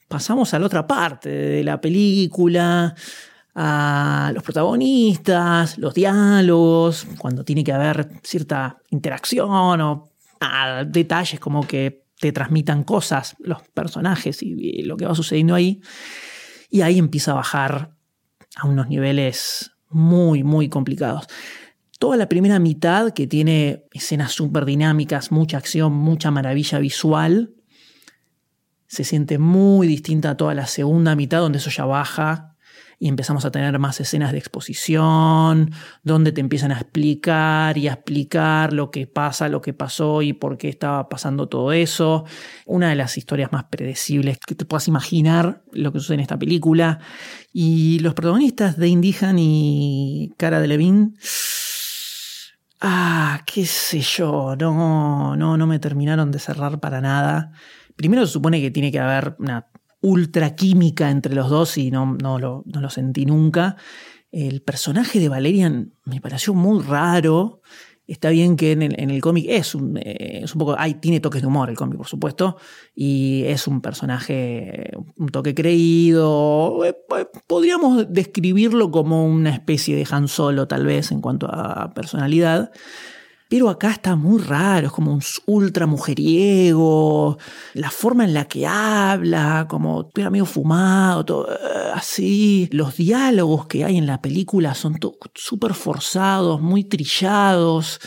pasamos 0.09 0.53
a 0.53 0.59
la 0.59 0.67
otra 0.67 0.89
parte 0.89 1.29
de 1.29 1.63
la 1.63 1.81
película, 1.81 2.97
a 3.55 4.33
los 4.35 4.43
protagonistas, 4.43 5.79
los 5.79 5.95
diálogos, 5.95 7.07
cuando 7.19 7.45
tiene 7.45 7.63
que 7.63 7.73
haber 7.73 8.09
cierta 8.25 8.79
interacción 8.91 9.81
o 9.81 10.11
detalles 10.87 11.41
como 11.41 11.67
que 11.67 12.05
te 12.21 12.33
transmitan 12.33 12.85
cosas, 12.85 13.37
los 13.39 13.63
personajes 13.75 14.43
y, 14.43 14.83
lo 14.83 14.97
que 14.97 15.07
va 15.07 15.15
sucediendo 15.15 15.55
ahí. 15.55 15.81
Y 16.71 16.83
ahí 16.83 16.99
empieza 16.99 17.33
a 17.33 17.35
bajar 17.35 17.95
a 18.57 18.67
unos 18.67 18.89
niveles 18.89 19.73
muy, 19.89 20.43
muy 20.43 20.69
complicados. 20.69 21.27
Toda 21.99 22.17
la 22.17 22.29
primera 22.29 22.59
mitad, 22.59 23.13
que 23.13 23.27
tiene 23.27 23.85
escenas 23.93 24.33
súper 24.33 24.65
dinámicas, 24.65 25.33
mucha 25.33 25.57
acción, 25.57 25.93
mucha 25.93 26.31
maravilla 26.31 26.79
visual, 26.79 27.55
se 28.87 29.05
siente 29.05 29.39
muy 29.39 29.87
distinta 29.87 30.31
a 30.31 30.37
toda 30.37 30.55
la 30.55 30.67
segunda 30.67 31.15
mitad, 31.15 31.41
donde 31.41 31.59
eso 31.59 31.71
ya 31.71 31.85
baja 31.85 32.48
y 33.01 33.09
empezamos 33.09 33.45
a 33.45 33.53
tener 33.53 33.79
más 33.79 34.01
escenas 34.01 34.33
de 34.33 34.39
exposición, 34.39 35.71
donde 36.03 36.33
te 36.33 36.41
empiezan 36.41 36.73
a 36.73 36.81
explicar 36.81 37.79
y 37.79 37.87
a 37.87 37.93
explicar 37.93 38.73
lo 38.73 38.91
que 38.91 39.07
pasa, 39.07 39.49
lo 39.49 39.61
que 39.61 39.73
pasó 39.73 40.21
y 40.23 40.33
por 40.33 40.59
qué 40.59 40.69
estaba 40.69 41.09
pasando 41.09 41.49
todo 41.49 41.73
eso. 41.73 42.25
Una 42.67 42.89
de 42.89 42.97
las 42.97 43.17
historias 43.17 43.53
más 43.53 43.65
predecibles 43.65 44.39
que 44.45 44.57
te 44.57 44.65
puedas 44.65 44.89
imaginar 44.89 45.63
lo 45.73 45.93
que 45.93 46.01
sucede 46.01 46.15
en 46.15 46.21
esta 46.21 46.39
película. 46.39 46.99
Y 47.53 48.01
los 48.01 48.15
protagonistas 48.15 48.77
de 48.77 48.89
Indihan 48.89 49.37
y 49.39 50.35
Cara 50.37 50.61
de 50.61 50.67
Levin. 50.67 51.17
Ah, 52.81 53.43
qué 53.47 53.67
sé 53.67 54.01
yo, 54.01 54.55
no, 54.57 55.37
no, 55.37 55.57
no 55.57 55.67
me 55.67 55.79
terminaron 55.79 56.31
de 56.31 56.39
cerrar 56.39 56.79
para 56.81 57.01
nada. 57.01 57.53
Primero 57.97 58.27
se 58.27 58.33
supone 58.33 58.61
que 58.61 58.71
tiene 58.71 58.93
que 58.93 59.01
haber 59.01 59.35
una 59.41 59.67
ultra 60.01 60.55
química 60.55 61.11
entre 61.11 61.35
los 61.35 61.51
dos 61.51 61.79
y 61.79 61.91
no, 61.91 62.17
no, 62.21 62.39
lo, 62.39 62.65
no 62.67 62.81
lo 62.81 62.91
sentí 62.91 63.27
nunca. 63.27 63.77
El 64.31 64.63
personaje 64.63 65.21
de 65.21 65.29
Valerian 65.29 65.95
me 66.05 66.21
pareció 66.21 66.55
muy 66.55 66.83
raro. 66.83 67.63
Está 68.07 68.31
bien 68.31 68.57
que 68.57 68.73
en 68.73 68.83
el, 69.11 69.21
cómic 69.21 69.45
es 69.49 69.75
un, 69.75 69.99
eh, 69.99 70.41
es 70.43 70.55
un 70.55 70.61
poco. 70.61 70.77
Tiene 71.01 71.21
toques 71.21 71.43
de 71.43 71.49
humor 71.49 71.69
el 71.69 71.77
cómic, 71.77 71.99
por 71.99 72.07
supuesto. 72.07 72.57
Y 72.95 73.43
es 73.45 73.67
un 73.67 73.83
personaje 73.83 74.93
un 75.17 75.29
toque 75.29 75.55
creído. 75.55 76.85
Eh, 76.87 76.97
podríamos 77.47 78.11
describirlo 78.11 78.91
como 78.91 79.27
una 79.27 79.51
especie 79.51 79.95
de 79.95 80.07
Han 80.11 80.29
Solo, 80.29 80.67
tal 80.67 80.87
vez, 80.87 81.13
en 81.13 81.21
cuanto 81.21 81.49
a 81.51 81.93
personalidad. 81.93 82.71
Pero 83.49 83.71
acá 83.71 83.93
está 83.93 84.15
muy 84.15 84.43
raro, 84.43 84.89
es 84.89 84.93
como 84.93 85.13
un 85.13 85.23
ultra 85.47 85.87
mujeriego, 85.87 87.39
la 87.73 87.91
forma 87.91 88.25
en 88.25 88.35
la 88.35 88.45
que 88.45 88.67
habla, 88.67 89.67
como 89.69 90.11
era 90.15 90.29
medio 90.29 90.45
fumado, 90.45 91.25
todo 91.25 91.49
eh, 91.51 91.57
así. 91.95 92.69
Los 92.73 92.97
diálogos 92.97 93.67
que 93.67 93.85
hay 93.85 93.97
en 93.97 94.07
la 94.07 94.21
película 94.21 94.75
son 94.75 94.99
súper 95.35 95.73
forzados, 95.73 96.61
muy 96.61 96.85
trillados 96.85 98.01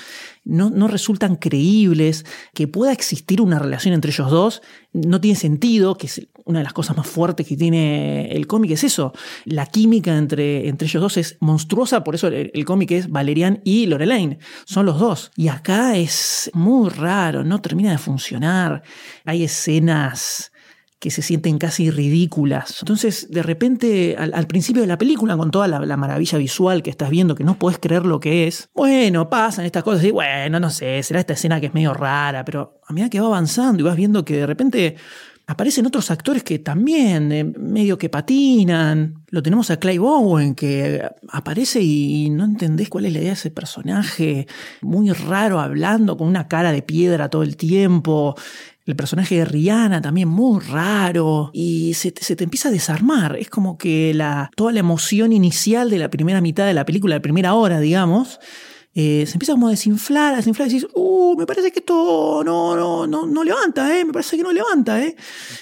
no, 0.43 0.87
resultan 0.87 1.35
creíbles, 1.35 2.25
que 2.53 2.67
pueda 2.67 2.91
existir 2.91 3.41
una 3.41 3.59
relación 3.59 3.93
entre 3.93 4.11
ellos 4.11 4.31
dos, 4.31 4.61
no 4.91 5.21
tiene 5.21 5.37
sentido, 5.37 5.97
que 5.97 6.09
una 6.51 6.59
de 6.59 6.63
las 6.63 6.73
cosas 6.73 6.95
más 6.95 7.07
fuertes 7.07 7.47
que 7.47 7.57
tiene 7.57 8.31
el 8.31 8.47
cómic, 8.47 8.71
es 8.71 8.83
eso. 8.83 9.13
La 9.45 9.65
química 9.65 10.15
entre, 10.15 10.67
entre 10.67 10.87
ellos 10.87 11.01
dos 11.01 11.17
es 11.17 11.37
monstruosa, 11.39 12.03
por 12.03 12.15
eso 12.15 12.27
el, 12.27 12.65
cómic 12.65 12.91
es 12.91 13.09
Valerian 13.09 13.61
y 13.63 13.87
Lorelaine, 13.87 14.39
son 14.65 14.85
los 14.85 14.99
dos. 14.99 15.31
Y 15.35 15.47
acá 15.47 15.97
es 15.97 16.51
muy 16.53 16.89
raro, 16.89 17.43
no 17.43 17.61
termina 17.61 17.91
de 17.91 17.97
funcionar. 17.97 18.83
Hay 19.25 19.43
escenas 19.43 20.51
que 21.01 21.09
se 21.09 21.23
sienten 21.23 21.57
casi 21.57 21.89
ridículas. 21.89 22.77
Entonces, 22.81 23.31
de 23.31 23.41
repente, 23.41 24.15
al, 24.17 24.45
principio 24.45 24.83
de 24.83 24.87
la 24.87 24.99
película, 24.99 25.35
con 25.35 25.49
toda 25.49 25.67
la, 25.67 25.97
maravilla 25.97 26.37
visual 26.37 26.83
que 26.83 26.91
estás 26.91 27.09
viendo, 27.09 27.33
que 27.33 27.43
no 27.43 27.57
puedes 27.57 27.79
creer 27.79 28.05
lo 28.05 28.19
que 28.19 28.45
es, 28.45 28.69
bueno, 28.75 29.27
pasan 29.27 29.65
estas 29.65 29.83
cosas 29.83 30.03
y 30.03 30.11
bueno, 30.11 30.59
no 30.59 30.69
sé, 30.69 31.01
será 31.01 31.19
esta 31.19 31.33
escena 31.33 31.59
que 31.59 31.65
es 31.65 31.73
medio 31.73 31.95
rara, 31.95 32.45
pero 32.45 32.81
a 32.85 32.93
medida 32.93 33.09
que 33.09 33.19
va 33.19 33.25
avanzando 33.25 33.81
y 33.81 33.85
vas 33.85 33.95
viendo 33.95 34.23
que 34.23 34.37
de 34.37 34.45
repente 34.45 34.95
aparecen 35.47 35.85
otros 35.85 36.11
actores 36.11 36.43
que 36.43 36.59
también 36.59 37.31
eh, 37.31 37.43
medio 37.43 37.97
que 37.97 38.09
patinan. 38.09 39.23
Lo 39.29 39.43
tenemos 39.43 39.69
a 39.71 39.77
Clay 39.77 39.97
Bowen 39.97 40.55
que 40.55 41.01
aparece 41.29 41.81
y 41.81 42.29
no 42.29 42.45
entendés 42.45 42.89
cuál 42.89 43.05
es 43.05 43.13
la 43.13 43.19
idea 43.19 43.29
de 43.29 43.35
ese 43.35 43.51
personaje, 43.51 44.47
muy 44.81 45.11
raro 45.11 45.59
hablando, 45.59 46.17
con 46.17 46.27
una 46.27 46.47
cara 46.47 46.71
de 46.71 46.81
piedra 46.81 47.29
todo 47.29 47.43
el 47.43 47.57
tiempo. 47.57 48.35
El 48.85 48.95
personaje 48.95 49.35
de 49.35 49.45
Rihanna 49.45 50.01
también 50.01 50.27
muy 50.27 50.59
raro 50.59 51.51
y 51.53 51.93
se 51.93 52.11
te, 52.11 52.43
empieza 52.43 52.69
a 52.69 52.71
desarmar. 52.71 53.35
Es 53.37 53.49
como 53.49 53.77
que 53.77 54.13
la, 54.13 54.49
toda 54.55 54.71
la 54.71 54.79
emoción 54.79 55.33
inicial 55.33 55.89
de 55.89 55.99
la 55.99 56.09
primera 56.09 56.41
mitad 56.41 56.65
de 56.65 56.73
la 56.73 56.85
película, 56.85 57.15
la 57.15 57.21
primera 57.21 57.53
hora, 57.53 57.79
digamos, 57.79 58.39
eh, 58.93 59.25
se 59.25 59.33
empieza 59.33 59.53
como 59.53 59.67
a 59.67 59.71
desinflar, 59.71 60.33
a 60.33 60.37
desinflar 60.37 60.67
y 60.67 60.73
decís, 60.73 60.87
uh, 60.93 61.35
me 61.37 61.45
parece 61.45 61.71
que 61.71 61.79
esto 61.79 62.43
no, 62.43 62.75
no, 62.75 63.07
no, 63.07 63.25
no 63.25 63.43
levanta, 63.43 63.97
eh, 63.97 64.03
me 64.03 64.11
parece 64.11 64.35
que 64.35 64.43
no 64.43 64.51
levanta, 64.51 65.01
eh. 65.01 65.15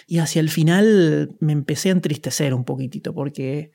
Y 0.08 0.18
hacia 0.18 0.40
el 0.40 0.50
final 0.50 1.36
me 1.40 1.54
empecé 1.54 1.90
a 1.90 1.92
entristecer 1.92 2.54
un 2.54 2.66
poquitito 2.66 3.14
porque 3.14 3.72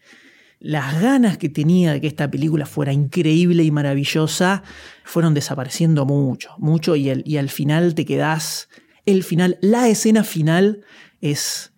las 0.59 1.01
ganas 1.01 1.39
que 1.39 1.49
tenía 1.49 1.93
de 1.93 2.01
que 2.01 2.07
esta 2.07 2.31
película 2.31 2.67
fuera 2.67 2.93
increíble 2.93 3.63
y 3.63 3.71
maravillosa 3.71 4.65
fueron 5.05 5.35
desapareciendo 5.35 6.05
mucho, 6.05 6.51
mucho 6.59 6.97
y, 6.97 7.23
y 7.25 7.37
al 7.37 7.51
final 7.51 7.95
te 7.95 8.05
quedás 8.05 8.69
el 9.07 9.23
final, 9.23 9.59
la 9.61 9.89
escena 9.89 10.25
final 10.25 10.83
es 11.21 11.74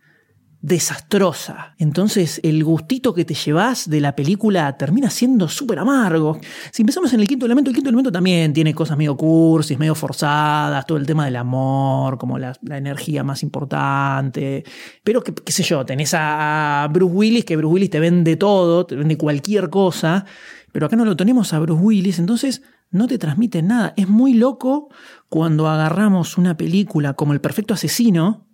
desastrosa. 0.66 1.76
Entonces 1.78 2.40
el 2.42 2.64
gustito 2.64 3.14
que 3.14 3.24
te 3.24 3.34
llevas 3.34 3.88
de 3.88 4.00
la 4.00 4.16
película 4.16 4.76
termina 4.76 5.10
siendo 5.10 5.48
súper 5.48 5.78
amargo. 5.78 6.40
Si 6.72 6.82
empezamos 6.82 7.12
en 7.12 7.20
el 7.20 7.28
quinto 7.28 7.46
elemento, 7.46 7.70
el 7.70 7.76
quinto 7.76 7.90
elemento 7.90 8.10
también 8.10 8.52
tiene 8.52 8.74
cosas 8.74 8.98
medio 8.98 9.16
cursis, 9.16 9.78
medio 9.78 9.94
forzadas, 9.94 10.84
todo 10.84 10.98
el 10.98 11.06
tema 11.06 11.24
del 11.24 11.36
amor, 11.36 12.18
como 12.18 12.36
la, 12.36 12.52
energía 12.68 13.22
más 13.22 13.44
importante. 13.44 14.64
Pero 15.04 15.22
qué, 15.22 15.32
qué 15.32 15.52
sé 15.52 15.62
yo, 15.62 15.86
tenés 15.86 16.12
a 16.14 16.88
Bruce 16.92 17.14
Willis, 17.14 17.44
que 17.44 17.56
Bruce 17.56 17.72
Willis 17.72 17.90
te 17.90 18.00
vende 18.00 18.34
todo, 18.34 18.86
te 18.86 18.96
vende 18.96 19.16
cualquier 19.16 19.70
cosa, 19.70 20.24
pero 20.72 20.86
acá 20.86 20.96
no 20.96 21.04
lo 21.04 21.16
tenemos 21.16 21.52
a 21.52 21.60
Bruce 21.60 21.80
Willis, 21.80 22.18
entonces 22.18 22.62
no 22.90 23.06
te 23.06 23.18
transmite 23.18 23.62
nada. 23.62 23.94
Es 23.96 24.08
muy 24.08 24.34
loco 24.34 24.88
cuando 25.28 25.68
agarramos 25.68 26.38
una 26.38 26.56
película 26.56 27.14
como 27.14 27.34
El 27.34 27.40
Perfecto 27.40 27.72
Asesino, 27.72 28.48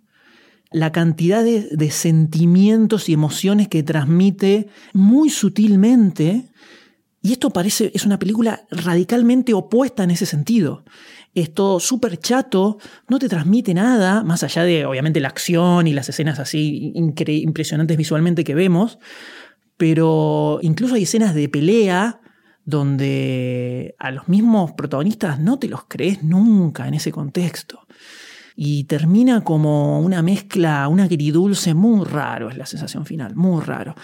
la 0.73 0.91
cantidad 0.91 1.43
de, 1.43 1.91
sentimientos 1.91 3.07
y 3.07 3.13
emociones 3.13 3.67
que 3.67 3.83
transmite 3.83 4.67
muy 4.93 5.29
sutilmente. 5.29 6.49
Y 7.21 7.31
esto 7.31 7.51
parece, 7.51 7.91
es 7.93 8.05
una 8.05 8.19
película 8.19 8.65
radicalmente 8.69 9.53
opuesta 9.53 10.03
en 10.03 10.11
ese 10.11 10.25
sentido. 10.25 10.83
Es 11.35 11.53
todo 11.53 11.79
súper 11.79 12.17
chato, 12.17 12.77
no 13.07 13.19
te 13.19 13.29
transmite 13.29 13.73
nada, 13.73 14.23
más 14.23 14.43
allá 14.43 14.63
de, 14.63 14.85
obviamente, 14.85 15.19
la 15.19 15.29
acción 15.29 15.87
y 15.87 15.93
las 15.93 16.09
escenas 16.09 16.39
así 16.39 16.91
impresionantes 16.95 17.95
visualmente 17.95 18.43
que 18.43 18.55
vemos. 18.55 18.99
Pero 19.77 20.59
incluso 20.61 20.95
hay 20.95 21.03
escenas 21.03 21.33
de 21.33 21.49
pelea 21.49 22.19
donde 22.65 23.95
a 23.99 24.11
los 24.11 24.27
mismos 24.27 24.71
protagonistas 24.73 25.39
no 25.39 25.59
te 25.59 25.67
los 25.67 25.85
crees 25.85 26.23
nunca 26.23 26.87
en 26.87 26.95
ese 26.95 27.11
contexto. 27.11 27.85
Y 28.55 28.83
termina 28.85 29.43
como 29.43 29.99
una 29.99 30.21
mezcla, 30.21 30.87
una 30.87 31.05
agridulce 31.05 31.73
muy 31.73 32.05
raro, 32.05 32.49
es 32.49 32.57
la 32.57 32.65
sensación 32.65 33.05
final, 33.05 33.35
muy 33.35 33.61
raro. 33.63 33.95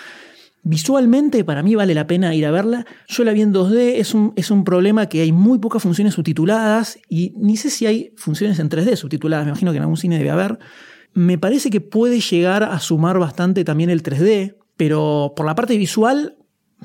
Visualmente, 0.63 1.43
para 1.45 1.63
mí 1.63 1.75
vale 1.75 1.93
la 1.93 2.05
pena 2.05 2.35
ir 2.35 2.45
a 2.45 2.51
verla. 2.51 2.85
Yo 3.07 3.23
la 3.23 3.31
vi 3.31 3.41
en 3.41 3.53
2D, 3.53 3.93
es 3.95 4.13
un, 4.13 4.33
es 4.35 4.51
un 4.51 4.63
problema 4.63 5.07
que 5.07 5.21
hay 5.21 5.31
muy 5.31 5.59
pocas 5.59 5.81
funciones 5.81 6.15
subtituladas 6.15 6.99
y 7.07 7.33
ni 7.37 7.55
sé 7.55 7.69
si 7.69 7.85
hay 7.85 8.13
funciones 8.17 8.59
en 8.59 8.69
3D 8.69 8.95
subtituladas, 8.95 9.45
me 9.45 9.51
imagino 9.51 9.71
que 9.71 9.77
en 9.77 9.83
algún 9.83 9.97
cine 9.97 10.17
debe 10.17 10.31
haber. 10.31 10.59
Me 11.13 11.37
parece 11.37 11.69
que 11.69 11.81
puede 11.81 12.19
llegar 12.19 12.63
a 12.63 12.79
sumar 12.79 13.19
bastante 13.19 13.63
también 13.63 13.89
el 13.89 14.03
3D, 14.03 14.57
pero 14.75 15.33
por 15.35 15.45
la 15.45 15.55
parte 15.55 15.77
visual, 15.77 16.37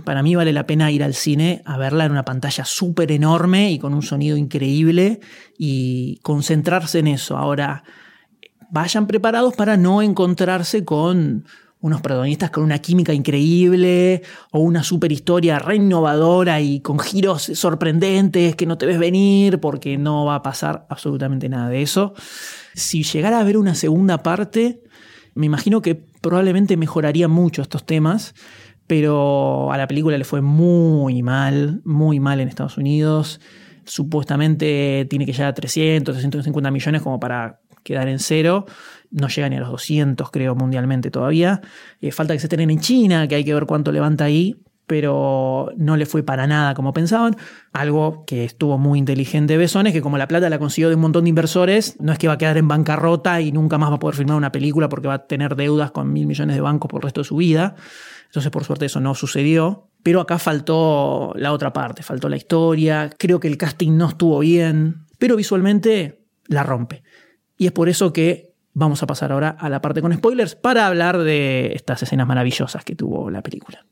para 0.03 0.23
mí 0.23 0.35
vale 0.35 0.53
la 0.53 0.67
pena 0.67 0.91
ir 0.91 1.05
al 1.05 1.15
cine 1.15 1.63
a 1.65 1.79
verla 1.79 2.05
en 2.05 2.13
una 2.13 2.25
pantalla 2.25 2.65
súper 2.65 3.13
enorme 3.13 3.71
y 3.71 3.79
con 3.79 3.95
un 3.95 4.03
sonido 4.03 4.37
increíble 4.37 5.21
y 5.57 6.19
concentrarse 6.23 6.99
en 6.99 7.07
eso. 7.07 7.37
Ahora, 7.37 7.85
vayan 8.71 9.07
preparados 9.07 9.55
para 9.55 9.77
no 9.77 10.03
encontrarse 10.03 10.85
con 10.85 11.45
unos 11.85 12.01
protagonistas 12.01 12.51
con 12.51 12.65
una 12.65 12.79
química 12.79 13.13
increíble 13.13 14.23
o 14.53 14.61
una 14.61 14.83
super 14.83 15.13
historia 15.13 15.59
re 15.59 15.77
innovadora 15.77 16.59
y 16.63 16.81
con 16.81 16.99
giros 16.99 17.43
sorprendentes 17.43 18.57
que 18.57 18.65
no 18.65 18.79
te 18.79 18.87
ves 18.87 18.99
venir 18.99 19.61
porque 19.61 19.99
no 19.99 20.25
va 20.25 20.37
a 20.37 20.43
pasar 20.43 20.87
absolutamente 20.89 21.51
nada 21.51 21.69
de 21.69 21.83
eso. 21.83 22.15
Si 22.73 23.03
llegara 23.03 23.37
a 23.37 23.41
haber 23.41 23.59
una 23.59 23.75
segunda 23.75 24.23
parte, 24.23 24.83
me 25.35 25.45
imagino 25.45 25.83
que 25.83 25.95
probablemente 25.95 26.79
mejoraría 26.79 27.29
mucho 27.29 27.61
estos 27.61 27.85
temas, 27.85 28.35
pero 28.87 29.73
a 29.73 29.79
la 29.79 29.87
película 29.87 30.19
le 30.19 30.25
fue 30.25 30.41
muy 30.41 31.23
mal, 31.23 31.81
muy 31.85 32.21
mal 32.21 32.41
en 32.41 32.49
Estados 32.49 32.77
Unidos. 32.77 33.41
Supuestamente 33.85 35.07
tiene 35.09 35.27
que 35.27 35.33
llegar 35.33 35.49
a 35.49 35.55
300, 35.55 36.15
350 36.15 36.71
millones 36.71 37.03
como 37.03 37.21
para 37.21 37.61
quedar 37.83 38.09
en 38.09 38.19
cero. 38.19 38.67
No 39.11 39.29
llega 39.29 39.49
ni 39.49 39.57
a 39.57 39.61
los 39.61 39.71
200, 39.71 40.31
creo, 40.31 40.55
mundialmente 40.55 41.11
todavía. 41.11 41.61
Eh, 42.01 42.11
falta 42.11 42.35
que 42.35 42.41
se 42.41 42.47
estén 42.47 42.61
en 42.61 42.81
China, 42.81 43.29
que 43.29 43.37
hay 43.37 43.45
que 43.45 43.55
ver 43.55 43.67
cuánto 43.67 43.93
levanta 43.93 44.25
ahí, 44.25 44.57
pero 44.87 45.71
no 45.77 45.97
le 45.97 46.07
fue 46.07 46.23
para 46.23 46.47
nada 46.47 46.75
como 46.75 46.93
pensaban. 46.93 47.37
Algo 47.73 48.25
que 48.27 48.45
estuvo 48.45 48.79
muy 48.79 48.99
inteligente 48.99 49.57
Besones, 49.57 49.93
que 49.93 50.03
como 50.03 50.19
la 50.19 50.29
plata 50.29 50.51
la 50.51 50.59
consiguió 50.59 50.89
de 50.89 50.95
un 50.95 51.01
montón 51.01 51.25
de 51.25 51.31
inversores, 51.31 51.97
no 52.01 52.13
es 52.13 52.19
que 52.19 52.29
va 52.29 52.35
a 52.35 52.39
quedar 52.39 52.59
en 52.59 52.69
bancarrota 52.69 53.41
y 53.41 53.53
nunca 53.53 53.79
más 53.79 53.91
va 53.91 53.97
a 53.97 53.99
poder 53.99 54.17
filmar 54.17 54.37
una 54.37 54.53
película 54.53 54.89
porque 54.89 55.09
va 55.09 55.15
a 55.15 55.27
tener 55.27 55.57
deudas 55.57 55.91
con 55.91 56.13
mil 56.13 56.27
millones 56.27 56.57
de 56.57 56.63
bancos 56.63 56.89
por 56.89 57.01
el 57.01 57.05
resto 57.05 57.21
de 57.23 57.25
su 57.25 57.37
vida. 57.37 57.75
Entonces, 58.27 58.51
por 58.51 58.65
suerte, 58.65 58.87
eso 58.87 59.01
no 59.01 59.15
sucedió. 59.15 59.89
Pero 60.03 60.21
acá 60.21 60.39
faltó 60.39 61.33
la 61.37 61.53
otra 61.53 61.73
parte, 61.73 62.03
faltó 62.03 62.29
la 62.29 62.37
historia. 62.37 63.11
Creo 63.19 63.41
que 63.41 63.49
el 63.49 63.57
casting 63.57 63.97
no 63.97 64.09
estuvo 64.09 64.41
bien, 64.41 65.07
pero 65.19 65.37
visualmente 65.37 66.21
la 66.47 66.63
rompe. 66.63 67.03
Y 67.57 67.67
es 67.67 67.73
por 67.73 67.89
eso 67.89 68.13
que 68.13 68.55
vamos 68.75 69.03
a 69.03 69.07
pasar 69.07 69.33
ahora 69.33 69.57
a 69.59 69.69
la 69.69 69.81
parte 69.81 70.03
con 70.03 70.13
spoilers 70.13 70.57
para 70.57 70.87
hablar 70.87 71.19
de 71.19 71.73
estas 71.75 72.03
escenas 72.03 72.27
maravillosas 72.27 72.85
que 72.85 72.95
tuvo 72.95 73.31
la 73.31 73.41
película. 73.41 73.87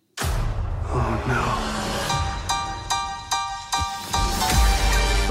Oh 0.94 0.98
no. 1.26 1.42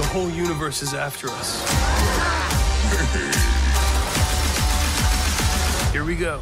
The 0.02 0.08
whole 0.12 0.28
universe 0.28 0.82
is 0.82 0.92
after 0.92 1.28
us. 1.28 1.62
Here 5.92 6.04
we 6.04 6.16
go. 6.16 6.40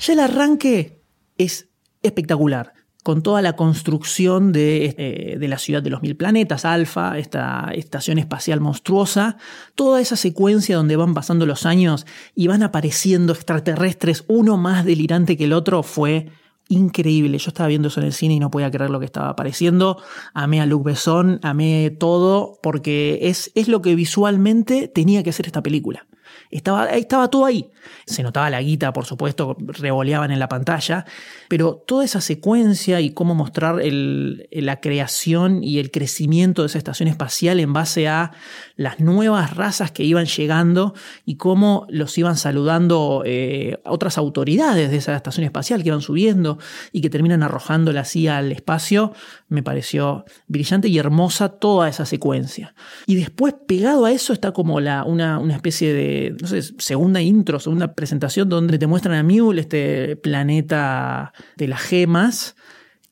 Ya 0.00 0.12
el 0.12 0.20
arranque 0.20 1.00
es 1.38 1.70
espectacular 2.02 2.74
con 3.02 3.22
toda 3.22 3.40
la 3.40 3.56
construcción 3.56 4.52
de, 4.52 4.94
eh, 4.98 5.36
de, 5.38 5.48
la 5.48 5.56
ciudad 5.56 5.82
de 5.82 5.88
los 5.88 6.02
mil 6.02 6.14
planetas, 6.14 6.66
Alfa, 6.66 7.16
esta 7.16 7.70
estación 7.74 8.18
espacial 8.18 8.60
monstruosa, 8.60 9.38
toda 9.74 10.02
esa 10.02 10.16
secuencia 10.16 10.76
donde 10.76 10.96
van 10.96 11.14
pasando 11.14 11.46
los 11.46 11.64
años 11.64 12.04
y 12.34 12.48
van 12.48 12.62
apareciendo 12.62 13.32
extraterrestres, 13.32 14.24
uno 14.28 14.58
más 14.58 14.84
delirante 14.84 15.38
que 15.38 15.44
el 15.44 15.54
otro, 15.54 15.82
fue 15.82 16.28
increíble. 16.68 17.38
Yo 17.38 17.48
estaba 17.48 17.68
viendo 17.68 17.88
eso 17.88 18.00
en 18.00 18.06
el 18.06 18.12
cine 18.12 18.34
y 18.34 18.40
no 18.40 18.50
podía 18.50 18.70
creer 18.70 18.90
lo 18.90 19.00
que 19.00 19.06
estaba 19.06 19.30
apareciendo. 19.30 20.00
Amé 20.34 20.60
a 20.60 20.66
Luc 20.66 20.84
Besson, 20.84 21.40
amé 21.42 21.90
todo, 21.90 22.58
porque 22.62 23.18
es, 23.22 23.50
es 23.54 23.68
lo 23.68 23.82
que 23.82 23.94
visualmente 23.94 24.88
tenía 24.88 25.22
que 25.22 25.30
hacer 25.30 25.46
esta 25.46 25.62
película. 25.62 26.07
Estaba, 26.50 26.86
estaba 26.86 27.28
todo 27.28 27.44
ahí. 27.44 27.70
Se 28.06 28.22
notaba 28.22 28.48
la 28.50 28.60
guita, 28.62 28.92
por 28.92 29.04
supuesto, 29.04 29.56
revoleaban 29.58 30.30
en 30.30 30.38
la 30.38 30.48
pantalla, 30.48 31.04
pero 31.48 31.82
toda 31.86 32.04
esa 32.04 32.20
secuencia 32.20 33.00
y 33.00 33.10
cómo 33.10 33.34
mostrar 33.34 33.80
la 33.82 34.80
creación 34.80 35.62
y 35.62 35.78
el 35.78 35.90
crecimiento 35.90 36.62
de 36.62 36.66
esa 36.66 36.78
estación 36.78 37.08
espacial 37.08 37.60
en 37.60 37.72
base 37.72 38.08
a 38.08 38.32
las 38.76 39.00
nuevas 39.00 39.56
razas 39.56 39.90
que 39.90 40.04
iban 40.04 40.26
llegando 40.26 40.94
y 41.24 41.36
cómo 41.36 41.86
los 41.90 42.16
iban 42.16 42.36
saludando 42.36 43.22
eh, 43.26 43.78
otras 43.84 44.18
autoridades 44.18 44.90
de 44.90 44.96
esa 44.96 45.14
estación 45.16 45.44
espacial 45.44 45.82
que 45.82 45.88
iban 45.88 46.00
subiendo 46.00 46.58
y 46.92 47.00
que 47.00 47.10
terminan 47.10 47.42
arrojándola 47.42 48.00
así 48.00 48.28
al 48.28 48.52
espacio, 48.52 49.12
me 49.48 49.62
pareció 49.62 50.24
brillante 50.46 50.88
y 50.88 50.98
hermosa 50.98 51.48
toda 51.48 51.88
esa 51.88 52.06
secuencia. 52.06 52.74
Y 53.06 53.16
después, 53.16 53.54
pegado 53.66 54.04
a 54.04 54.12
eso, 54.12 54.32
está 54.32 54.52
como 54.52 54.80
la, 54.80 55.04
una, 55.04 55.38
una 55.38 55.54
especie 55.54 55.92
de 55.92 56.36
no 56.40 56.48
sé, 56.48 56.62
segunda 56.78 57.20
intro, 57.20 57.60
segunda 57.60 57.94
presentación 57.94 58.48
donde 58.48 58.78
te 58.78 58.86
muestran 58.86 59.16
a 59.16 59.22
Mule, 59.22 59.60
este 59.60 60.16
planeta 60.16 61.32
de 61.56 61.68
las 61.68 61.80
gemas, 61.80 62.56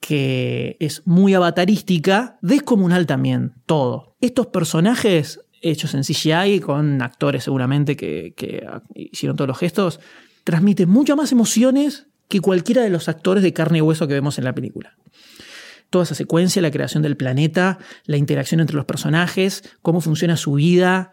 que 0.00 0.76
es 0.80 1.02
muy 1.06 1.34
avatarística, 1.34 2.38
descomunal 2.42 3.06
también, 3.06 3.54
todo. 3.66 4.16
Estos 4.20 4.48
personajes 4.48 5.40
hechos 5.62 5.94
en 5.94 6.02
CGI, 6.02 6.60
con 6.60 7.02
actores 7.02 7.44
seguramente 7.44 7.96
que, 7.96 8.34
que 8.36 8.66
hicieron 8.94 9.36
todos 9.36 9.48
los 9.48 9.58
gestos, 9.58 10.00
transmiten 10.44 10.88
muchas 10.88 11.16
más 11.16 11.32
emociones 11.32 12.06
que 12.28 12.40
cualquiera 12.40 12.82
de 12.82 12.90
los 12.90 13.08
actores 13.08 13.42
de 13.42 13.52
carne 13.52 13.78
y 13.78 13.80
hueso 13.80 14.06
que 14.06 14.14
vemos 14.14 14.38
en 14.38 14.44
la 14.44 14.54
película 14.54 14.96
toda 15.90 16.04
esa 16.04 16.14
secuencia, 16.14 16.60
la 16.62 16.70
creación 16.70 17.02
del 17.02 17.16
planeta, 17.16 17.78
la 18.06 18.16
interacción 18.16 18.60
entre 18.60 18.76
los 18.76 18.86
personajes, 18.86 19.62
cómo 19.82 20.00
funciona 20.00 20.36
su 20.36 20.54
vida, 20.54 21.10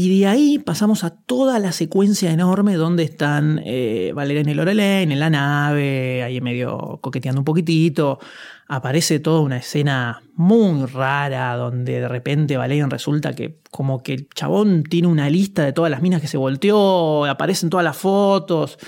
y 0.00 0.20
de 0.20 0.28
ahí 0.28 0.58
pasamos 0.60 1.02
a 1.02 1.10
toda 1.10 1.58
la 1.58 1.72
secuencia 1.72 2.30
enorme 2.30 2.76
donde 2.76 3.02
están 3.02 3.60
eh, 3.64 4.12
Valerian 4.14 4.48
y 4.48 4.54
Lorelei 4.54 5.02
en 5.02 5.18
la 5.18 5.28
nave, 5.28 6.22
ahí 6.22 6.40
medio 6.40 7.00
coqueteando 7.02 7.40
un 7.40 7.44
poquitito. 7.44 8.20
Aparece 8.68 9.18
toda 9.18 9.40
una 9.40 9.56
escena 9.56 10.22
muy 10.36 10.86
rara 10.86 11.56
donde 11.56 11.98
de 11.98 12.06
repente 12.06 12.56
Valerian 12.56 12.90
resulta 12.90 13.34
que 13.34 13.58
como 13.72 14.00
que 14.00 14.14
el 14.14 14.28
chabón 14.28 14.84
tiene 14.84 15.08
una 15.08 15.28
lista 15.28 15.64
de 15.64 15.72
todas 15.72 15.90
las 15.90 16.00
minas 16.00 16.20
que 16.20 16.28
se 16.28 16.36
volteó, 16.36 17.24
aparecen 17.24 17.68
todas 17.68 17.82
las 17.82 17.96
fotos. 17.96 18.78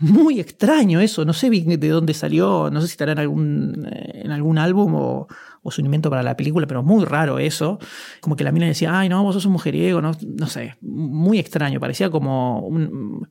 Muy 0.00 0.38
extraño 0.38 1.00
eso, 1.00 1.24
no 1.24 1.32
sé 1.32 1.48
de 1.48 1.88
dónde 1.88 2.12
salió, 2.12 2.68
no 2.70 2.82
sé 2.82 2.88
si 2.88 2.90
estará 2.90 3.12
en 3.12 3.20
algún, 3.20 3.88
eh, 3.90 4.20
en 4.24 4.32
algún 4.32 4.58
álbum 4.58 4.96
o, 4.96 5.28
o 5.62 5.70
su 5.70 5.80
invento 5.80 6.10
para 6.10 6.22
la 6.22 6.36
película, 6.36 6.66
pero 6.66 6.82
muy 6.82 7.04
raro 7.04 7.38
eso. 7.38 7.78
Como 8.20 8.36
que 8.36 8.44
la 8.44 8.52
mina 8.52 8.66
decía, 8.66 8.98
ay, 8.98 9.08
no, 9.08 9.22
vos 9.22 9.34
sos 9.34 9.46
un 9.46 9.52
mujeriego, 9.52 10.00
no, 10.00 10.12
no 10.26 10.46
sé, 10.46 10.76
muy 10.80 11.38
extraño, 11.38 11.80
parecía 11.80 12.10
como 12.10 12.66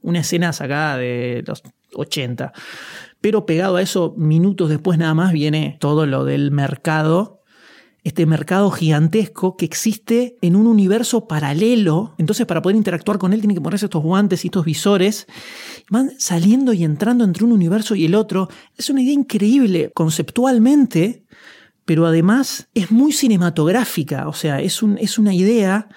una 0.02 0.20
escena 0.20 0.54
sacada 0.54 0.98
de 0.98 1.44
los 1.46 1.64
80. 1.94 2.54
Pero 3.20 3.46
pegado 3.46 3.76
a 3.76 3.82
eso, 3.82 4.14
minutos 4.18 4.70
después 4.70 4.98
nada 4.98 5.14
más 5.14 5.32
viene 5.34 5.78
todo 5.80 6.06
lo 6.06 6.26
del 6.26 6.52
mercado 6.52 7.42
este 8.04 8.26
mercado 8.26 8.72
gigantesco 8.72 9.56
que 9.56 9.66
existe 9.66 10.38
en 10.42 10.56
un 10.56 10.66
universo 10.66 11.28
paralelo. 11.28 12.16
Entonces, 12.18 12.48
para 12.48 12.62
poder 12.62 12.76
interactuar 12.76 13.20
con 13.20 13.32
él, 13.32 13.42
tiene 13.42 13.54
que 13.54 13.62
ponerse 13.62 13.86
estos 13.86 14.02
guantes 14.02 14.44
y 14.44 14.48
estos 14.48 14.66
visores. 14.66 15.28
Van 15.90 16.12
saliendo 16.18 16.74
y 16.74 16.84
entrando 16.84 17.24
entre 17.24 17.44
un 17.44 17.52
universo 17.52 17.94
y 17.96 18.06
el 18.06 18.16
otro. 18.16 18.50
Es 18.76 18.90
una 18.90 19.02
idea 19.02 19.14
increíble 19.14 19.92
conceptualmente 19.94 21.26
pero 21.86 22.06
además 22.06 22.70
es 22.74 22.92
muy 22.92 23.12
cinematográfica, 23.12 24.28
o 24.28 24.34
sea, 24.34 24.60
es, 24.62 24.84
un, 24.84 24.98
es 24.98 25.18
una 25.18 25.34
idea 25.34 25.90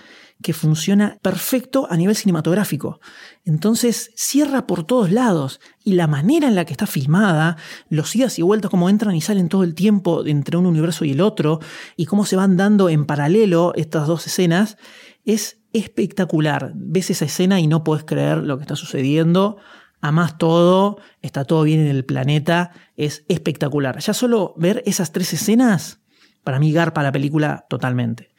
que 0.42 0.52
funciona 0.52 1.18
perfecto 1.22 1.86
a 1.90 1.96
nivel 1.96 2.14
cinematográfico. 2.16 3.00
Entonces 3.44 4.10
cierra 4.14 4.66
por 4.66 4.84
todos 4.84 5.10
lados 5.10 5.58
y 5.84 5.94
la 5.94 6.06
manera 6.06 6.48
en 6.48 6.54
la 6.54 6.66
que 6.66 6.72
está 6.72 6.86
filmada, 6.86 7.56
los 7.88 8.14
idas 8.14 8.38
y 8.38 8.42
vueltas, 8.42 8.70
como 8.70 8.90
entran 8.90 9.14
y 9.14 9.22
salen 9.22 9.48
todo 9.48 9.64
el 9.64 9.74
tiempo 9.74 10.26
entre 10.26 10.58
un 10.58 10.66
universo 10.66 11.04
y 11.06 11.12
el 11.12 11.22
otro, 11.22 11.60
y 11.96 12.04
cómo 12.04 12.26
se 12.26 12.36
van 12.36 12.56
dando 12.56 12.90
en 12.90 13.06
paralelo 13.06 13.72
estas 13.74 14.06
dos 14.06 14.26
escenas, 14.26 14.76
es 15.24 15.60
espectacular. 15.72 16.72
Ves 16.74 17.10
esa 17.10 17.24
escena 17.24 17.58
y 17.58 17.66
no 17.66 17.82
puedes 17.82 18.04
creer 18.04 18.38
lo 18.38 18.58
que 18.58 18.64
está 18.64 18.76
sucediendo 18.76 19.56
amás 20.04 20.36
todo, 20.36 20.98
está 21.22 21.46
todo 21.46 21.62
bien 21.62 21.80
en 21.80 21.86
el 21.86 22.04
planeta, 22.04 22.72
es 22.94 23.24
espectacular. 23.28 23.98
Ya 24.00 24.12
solo 24.12 24.52
ver 24.58 24.82
esas 24.84 25.12
tres 25.12 25.32
escenas, 25.32 26.00
para 26.42 26.58
mí 26.58 26.72
garpa 26.72 27.02
la 27.02 27.10
película 27.10 27.64
totalmente. 27.70 28.34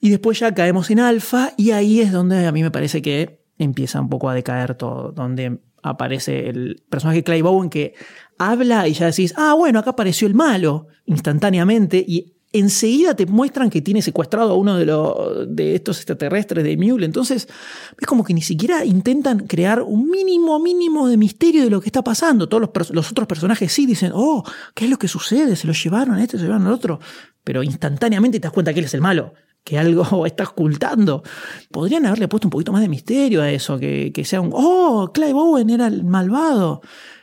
Y 0.00 0.10
después 0.10 0.40
ya 0.40 0.52
caemos 0.52 0.90
en 0.90 0.98
alfa 0.98 1.52
y 1.56 1.70
ahí 1.70 2.00
es 2.00 2.10
donde 2.10 2.44
a 2.48 2.50
mí 2.50 2.60
me 2.60 2.72
parece 2.72 3.02
que 3.02 3.44
empieza 3.56 4.00
un 4.00 4.08
poco 4.08 4.28
a 4.28 4.34
decaer 4.34 4.74
todo, 4.74 5.12
donde 5.12 5.60
aparece 5.80 6.48
el 6.48 6.82
personaje 6.90 7.22
Clay 7.22 7.40
Bowen 7.40 7.70
que 7.70 7.94
habla 8.36 8.88
y 8.88 8.94
ya 8.94 9.06
decís, 9.06 9.34
ah, 9.36 9.54
bueno, 9.54 9.78
acá 9.78 9.90
apareció 9.90 10.26
el 10.26 10.34
malo 10.34 10.88
instantáneamente 11.06 12.04
y 12.04 12.34
enseguida 12.52 13.14
te 13.14 13.26
muestran 13.26 13.70
que 13.70 13.80
tiene 13.80 14.02
secuestrado 14.02 14.52
a 14.52 14.54
uno 14.54 14.76
de, 14.76 14.86
los, 14.86 15.46
de 15.48 15.74
estos 15.74 15.98
extraterrestres 15.98 16.64
de 16.64 16.76
Mule. 16.76 17.06
Entonces, 17.06 17.48
es 17.98 18.06
como 18.06 18.24
que 18.24 18.34
ni 18.34 18.42
siquiera 18.42 18.84
intentan 18.84 19.46
crear 19.46 19.82
un 19.82 20.10
mínimo, 20.10 20.58
mínimo 20.58 21.08
de 21.08 21.16
misterio 21.16 21.64
de 21.64 21.70
lo 21.70 21.80
que 21.80 21.88
está 21.88 22.02
pasando. 22.04 22.48
Todos 22.48 22.68
los, 22.74 22.90
los 22.90 23.10
otros 23.10 23.26
personajes 23.26 23.72
sí 23.72 23.86
dicen, 23.86 24.12
oh, 24.14 24.44
¿qué 24.74 24.84
es 24.84 24.90
lo 24.90 24.98
que 24.98 25.08
sucede? 25.08 25.56
Se 25.56 25.66
lo 25.66 25.72
llevaron 25.72 26.16
a 26.16 26.22
este, 26.22 26.36
se 26.36 26.44
lo 26.44 26.48
llevaron 26.50 26.66
al 26.66 26.74
otro. 26.74 27.00
Pero 27.42 27.62
instantáneamente 27.62 28.38
te 28.38 28.44
das 28.44 28.52
cuenta 28.52 28.72
que 28.72 28.80
él 28.80 28.86
es 28.86 28.94
el 28.94 29.00
malo 29.00 29.34
que 29.64 29.78
algo 29.78 30.26
está 30.26 30.44
ocultando. 30.44 31.22
Podrían 31.70 32.06
haberle 32.06 32.28
puesto 32.28 32.48
un 32.48 32.50
poquito 32.50 32.72
más 32.72 32.82
de 32.82 32.88
misterio 32.88 33.42
a 33.42 33.50
eso, 33.50 33.78
que, 33.78 34.12
que 34.12 34.24
sea 34.24 34.40
un, 34.40 34.50
oh, 34.52 35.12
Clive 35.14 35.34
Owen 35.34 35.70
era 35.70 35.86
el 35.86 36.04
malvado 36.04 36.82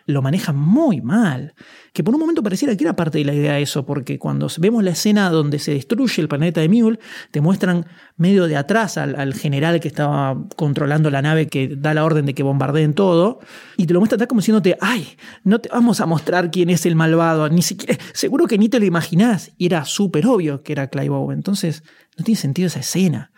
lo 0.09 0.23
maneja 0.23 0.53
muy 0.53 1.01
mal. 1.01 1.53
Que 1.93 2.03
por 2.03 2.15
un 2.15 2.19
momento 2.19 2.41
pareciera 2.41 2.75
que 2.75 2.83
era 2.83 2.95
parte 2.95 3.19
de 3.19 3.25
la 3.25 3.33
idea 3.33 3.59
eso, 3.59 3.85
porque 3.85 4.17
cuando 4.17 4.47
vemos 4.57 4.83
la 4.83 4.91
escena 4.91 5.29
donde 5.29 5.59
se 5.59 5.73
destruye 5.73 6.21
el 6.21 6.27
planeta 6.27 6.61
de 6.61 6.69
Mule, 6.69 6.99
te 7.29 7.41
muestran 7.41 7.85
medio 8.17 8.47
de 8.47 8.57
atrás 8.57 8.97
al, 8.97 9.33
general 9.35 9.79
que 9.79 9.87
estaba 9.87 10.35
controlando 10.55 11.11
la 11.11 11.21
nave 11.21 11.47
que 11.47 11.67
da 11.67 11.93
la 11.93 12.03
orden 12.03 12.25
de 12.25 12.33
que 12.33 12.41
bombardeen 12.41 12.95
todo, 12.95 13.39
y 13.77 13.85
te 13.85 13.93
lo 13.93 13.99
muestra 13.99 14.25
como 14.25 14.41
diciéndote, 14.41 14.77
ay, 14.81 15.15
no 15.43 15.59
te 15.59 15.69
vamos 15.69 16.01
a 16.01 16.07
mostrar 16.07 16.49
quién 16.49 16.71
es 16.71 16.87
el 16.87 16.95
malvado, 16.95 17.47
ni 17.49 17.61
siquiera, 17.61 17.97
seguro 18.13 18.47
que 18.47 18.57
ni 18.57 18.67
te 18.67 18.79
lo 18.79 18.85
imaginás, 18.85 19.51
y 19.57 19.67
era 19.67 19.85
súper 19.85 20.25
obvio 20.25 20.63
que 20.63 20.73
era 20.73 20.87
Clive 20.87 21.13
Owen, 21.13 21.37
entonces 21.37 21.83
no 22.17 22.25
tiene 22.25 22.39
sentido 22.39 22.67
esa 22.67 22.79
escena. 22.79 23.31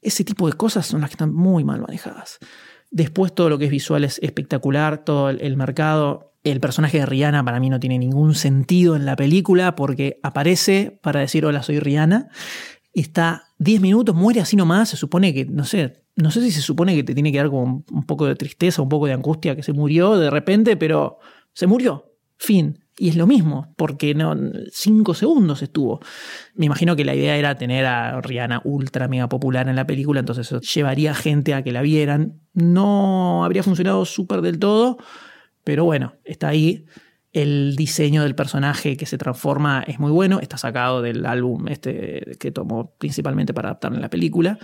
Ese 0.00 0.24
tipo 0.24 0.48
de 0.48 0.54
cosas 0.54 0.86
son 0.86 1.02
las 1.02 1.10
que 1.10 1.14
están 1.14 1.34
muy 1.34 1.64
mal 1.64 1.80
manejadas. 1.80 2.38
Después 2.96 3.34
todo 3.34 3.50
lo 3.50 3.58
que 3.58 3.66
es 3.66 3.70
visual 3.70 4.04
es 4.04 4.18
espectacular, 4.22 5.04
todo 5.04 5.28
el 5.28 5.56
mercado. 5.58 6.32
El 6.44 6.60
personaje 6.60 6.98
de 6.98 7.04
Rihanna 7.04 7.44
para 7.44 7.60
mí 7.60 7.68
no 7.68 7.78
tiene 7.78 7.98
ningún 7.98 8.34
sentido 8.34 8.96
en 8.96 9.04
la 9.04 9.16
película 9.16 9.76
porque 9.76 10.18
aparece 10.22 10.98
para 11.02 11.20
decir 11.20 11.44
hola 11.44 11.62
soy 11.62 11.78
Rihanna, 11.78 12.30
está 12.94 13.48
10 13.58 13.82
minutos, 13.82 14.14
muere 14.14 14.40
así 14.40 14.56
nomás, 14.56 14.88
se 14.88 14.96
supone 14.96 15.34
que, 15.34 15.44
no 15.44 15.66
sé, 15.66 16.04
no 16.14 16.30
sé 16.30 16.40
si 16.40 16.50
se 16.50 16.62
supone 16.62 16.94
que 16.94 17.04
te 17.04 17.12
tiene 17.12 17.32
que 17.32 17.36
dar 17.36 17.50
como 17.50 17.84
un 17.90 18.06
poco 18.06 18.24
de 18.24 18.34
tristeza, 18.34 18.80
un 18.80 18.88
poco 18.88 19.04
de 19.04 19.12
angustia 19.12 19.54
que 19.54 19.62
se 19.62 19.74
murió 19.74 20.16
de 20.16 20.30
repente, 20.30 20.78
pero 20.78 21.18
se 21.52 21.66
murió, 21.66 22.14
fin. 22.38 22.78
Y 22.98 23.10
es 23.10 23.16
lo 23.16 23.26
mismo, 23.26 23.74
porque 23.76 24.14
no, 24.14 24.34
cinco 24.72 25.12
segundos 25.12 25.60
estuvo. 25.60 26.00
Me 26.54 26.64
imagino 26.64 26.96
que 26.96 27.04
la 27.04 27.14
idea 27.14 27.36
era 27.36 27.56
tener 27.56 27.84
a 27.84 28.22
Rihanna 28.22 28.62
ultra 28.64 29.06
mega 29.06 29.28
popular 29.28 29.68
en 29.68 29.76
la 29.76 29.86
película, 29.86 30.20
entonces 30.20 30.46
eso 30.46 30.60
llevaría 30.60 31.14
gente 31.14 31.52
a 31.52 31.62
que 31.62 31.72
la 31.72 31.82
vieran. 31.82 32.40
No 32.54 33.44
habría 33.44 33.62
funcionado 33.62 34.06
súper 34.06 34.40
del 34.40 34.58
todo, 34.58 34.96
pero 35.62 35.84
bueno, 35.84 36.14
está 36.24 36.48
ahí. 36.48 36.86
El 37.34 37.76
diseño 37.76 38.22
del 38.22 38.34
personaje 38.34 38.96
que 38.96 39.04
se 39.04 39.18
transforma 39.18 39.84
es 39.86 39.98
muy 39.98 40.10
bueno, 40.10 40.40
está 40.40 40.56
sacado 40.56 41.02
del 41.02 41.26
álbum 41.26 41.68
este 41.68 42.38
que 42.40 42.50
tomó 42.50 42.94
principalmente 42.96 43.52
para 43.52 43.68
adaptar 43.68 43.92
en 43.92 44.00
la 44.00 44.08
película. 44.08 44.58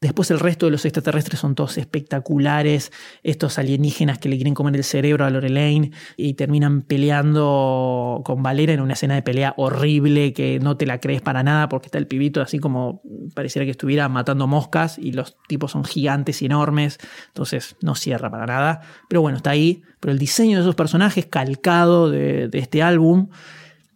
Después 0.00 0.30
el 0.30 0.38
resto 0.38 0.66
de 0.66 0.72
los 0.72 0.84
extraterrestres 0.84 1.40
son 1.40 1.56
todos 1.56 1.76
espectaculares, 1.76 2.92
estos 3.24 3.58
alienígenas 3.58 4.18
que 4.18 4.28
le 4.28 4.36
quieren 4.36 4.54
comer 4.54 4.76
el 4.76 4.84
cerebro 4.84 5.24
a 5.24 5.30
Lorelaine 5.30 5.90
y 6.16 6.34
terminan 6.34 6.82
peleando 6.82 8.22
con 8.24 8.40
Valera 8.40 8.72
en 8.72 8.80
una 8.80 8.92
escena 8.92 9.16
de 9.16 9.22
pelea 9.22 9.54
horrible 9.56 10.32
que 10.32 10.60
no 10.60 10.76
te 10.76 10.86
la 10.86 11.00
crees 11.00 11.20
para 11.20 11.42
nada 11.42 11.68
porque 11.68 11.86
está 11.86 11.98
el 11.98 12.06
pibito 12.06 12.40
así 12.40 12.60
como 12.60 13.02
pareciera 13.34 13.64
que 13.64 13.72
estuviera 13.72 14.08
matando 14.08 14.46
moscas 14.46 14.98
y 14.98 15.10
los 15.10 15.36
tipos 15.48 15.72
son 15.72 15.84
gigantes 15.84 16.42
y 16.42 16.46
enormes, 16.46 16.98
entonces 17.26 17.74
no 17.82 17.96
cierra 17.96 18.30
para 18.30 18.46
nada. 18.46 18.82
Pero 19.08 19.20
bueno, 19.20 19.38
está 19.38 19.50
ahí, 19.50 19.82
pero 19.98 20.12
el 20.12 20.18
diseño 20.20 20.58
de 20.58 20.62
esos 20.62 20.76
personajes 20.76 21.26
calcado 21.26 22.08
de, 22.08 22.46
de 22.46 22.58
este 22.60 22.82
álbum 22.82 23.30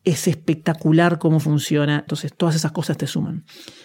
es 0.05 0.27
espectacular 0.27 1.19
cómo 1.19 1.39
funciona, 1.39 2.01
entonces 2.01 2.33
todas 2.37 2.57
esas 2.57 2.73
cosas 2.73 2.97
te 2.97 3.07
suman. 3.07 3.45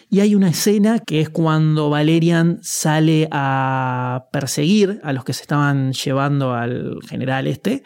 Y 0.10 0.22
hay 0.22 0.36
una 0.36 0.50
escena 0.50 1.00
que 1.00 1.22
es 1.22 1.30
cuando 1.30 1.90
Valerian 1.90 2.60
sale 2.64 3.28
a 3.32 4.28
perseguir 4.32 5.00
a 5.04 5.14
los 5.14 5.24
que 5.24 5.34
se 5.34 5.44
estaban 5.44 5.94
llevando 5.94 6.54
al 6.54 7.00
general 7.08 7.46
este, 7.46 7.84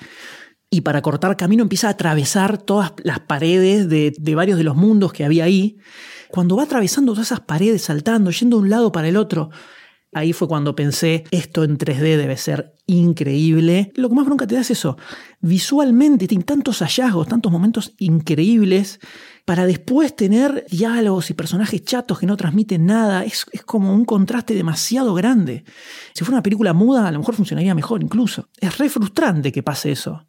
y 0.69 0.81
para 0.81 1.01
cortar 1.01 1.35
camino 1.35 1.63
empieza 1.63 1.87
a 1.87 1.91
atravesar 1.91 2.57
todas 2.57 2.93
las 3.03 3.19
paredes 3.19 3.89
de, 3.89 4.13
de 4.17 4.35
varios 4.35 4.57
de 4.57 4.63
los 4.63 4.77
mundos 4.77 5.11
que 5.11 5.25
había 5.25 5.43
ahí. 5.43 5.77
Cuando 6.29 6.55
va 6.55 6.63
atravesando 6.63 7.11
todas 7.11 7.27
esas 7.27 7.41
paredes, 7.41 7.81
saltando, 7.81 8.31
yendo 8.31 8.57
de 8.57 8.63
un 8.63 8.69
lado 8.69 8.93
para 8.93 9.09
el 9.09 9.17
otro, 9.17 9.49
Ahí 10.13 10.33
fue 10.33 10.47
cuando 10.49 10.75
pensé, 10.75 11.23
esto 11.31 11.63
en 11.63 11.77
3D 11.77 12.17
debe 12.17 12.35
ser 12.35 12.75
increíble. 12.85 13.93
Lo 13.95 14.09
que 14.09 14.15
más 14.15 14.25
bronca 14.25 14.45
te 14.45 14.55
da 14.55 14.61
es 14.61 14.71
eso. 14.71 14.97
Visualmente 15.39 16.27
tiene 16.27 16.43
tantos 16.43 16.79
hallazgos, 16.79 17.29
tantos 17.29 17.49
momentos 17.49 17.93
increíbles, 17.97 18.99
para 19.45 19.65
después 19.65 20.13
tener 20.13 20.65
diálogos 20.69 21.29
y 21.29 21.33
personajes 21.33 21.83
chatos 21.83 22.19
que 22.19 22.25
no 22.25 22.35
transmiten 22.35 22.85
nada. 22.85 23.23
Es, 23.23 23.45
es 23.53 23.63
como 23.63 23.93
un 23.93 24.03
contraste 24.03 24.53
demasiado 24.53 25.13
grande. 25.13 25.63
Si 26.13 26.25
fuera 26.25 26.37
una 26.37 26.43
película 26.43 26.73
muda, 26.73 27.07
a 27.07 27.11
lo 27.11 27.19
mejor 27.19 27.35
funcionaría 27.35 27.73
mejor 27.73 28.03
incluso. 28.03 28.49
Es 28.59 28.77
re 28.77 28.89
frustrante 28.89 29.53
que 29.53 29.63
pase 29.63 29.91
eso. 29.91 30.27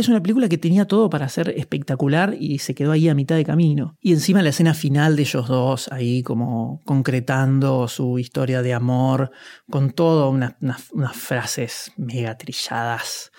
Es 0.00 0.08
una 0.08 0.22
película 0.22 0.48
que 0.48 0.56
tenía 0.56 0.86
todo 0.86 1.10
para 1.10 1.28
ser 1.28 1.50
espectacular 1.50 2.34
y 2.40 2.60
se 2.60 2.74
quedó 2.74 2.92
ahí 2.92 3.10
a 3.10 3.14
mitad 3.14 3.36
de 3.36 3.44
camino. 3.44 3.98
Y 4.00 4.12
encima 4.12 4.40
la 4.40 4.48
escena 4.48 4.72
final 4.72 5.14
de 5.14 5.20
ellos 5.20 5.46
dos, 5.46 5.92
ahí 5.92 6.22
como 6.22 6.80
concretando 6.86 7.86
su 7.86 8.18
historia 8.18 8.62
de 8.62 8.72
amor, 8.72 9.30
con 9.70 9.90
todas 9.90 10.54
unas, 10.58 10.82
frases 11.12 11.92
mega 11.98 12.38
trilladas 12.38 13.30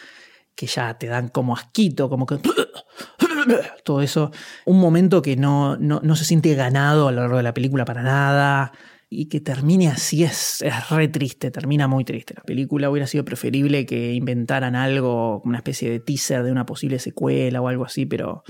que 0.53 0.67
ya 0.67 0.93
te 0.99 1.07
dan 1.07 1.29
como 1.29 1.55
asquito, 1.55 2.09
como 2.09 2.27
que... 2.27 2.37
Todo 3.83 4.03
eso. 4.03 4.29
Un 4.67 4.79
momento 4.79 5.23
que 5.23 5.35
no, 5.35 5.77
no, 5.77 5.99
no 6.03 6.15
se 6.15 6.25
siente 6.25 6.53
ganado 6.53 7.07
a 7.07 7.11
lo 7.11 7.21
largo 7.21 7.37
de 7.37 7.43
la 7.43 7.55
película 7.55 7.85
para 7.85 8.03
nada 8.03 8.71
y 9.13 9.25
que 9.25 9.41
termine 9.41 9.89
así 9.89 10.23
es, 10.23 10.61
es 10.61 10.89
re 10.89 11.09
triste, 11.09 11.51
termina 11.51 11.85
muy 11.85 12.05
triste. 12.05 12.33
La 12.33 12.43
película 12.43 12.89
hubiera 12.89 13.05
sido 13.07 13.25
preferible 13.25 13.85
que 13.85 14.13
inventaran 14.13 14.73
algo, 14.73 15.41
una 15.43 15.57
especie 15.57 15.91
de 15.91 15.99
teaser 15.99 16.43
de 16.43 16.51
una 16.51 16.65
posible 16.65 16.97
secuela 16.97 17.59
o 17.59 17.67
algo 17.67 17.83
así, 17.83 18.05
pero 18.05 18.43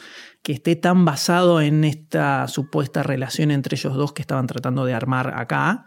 que 0.43 0.53
esté 0.53 0.75
tan 0.75 1.03
basado 1.03 1.61
en 1.61 1.83
esta 1.83 2.47
supuesta 2.47 3.01
relación 3.01 3.49
entre 3.49 3.75
ellos 3.75 3.95
dos 3.95 4.13
que 4.13 4.21
estaban 4.21 4.45
tratando 4.45 4.85
de 4.85 4.93
armar 4.93 5.33
acá, 5.35 5.85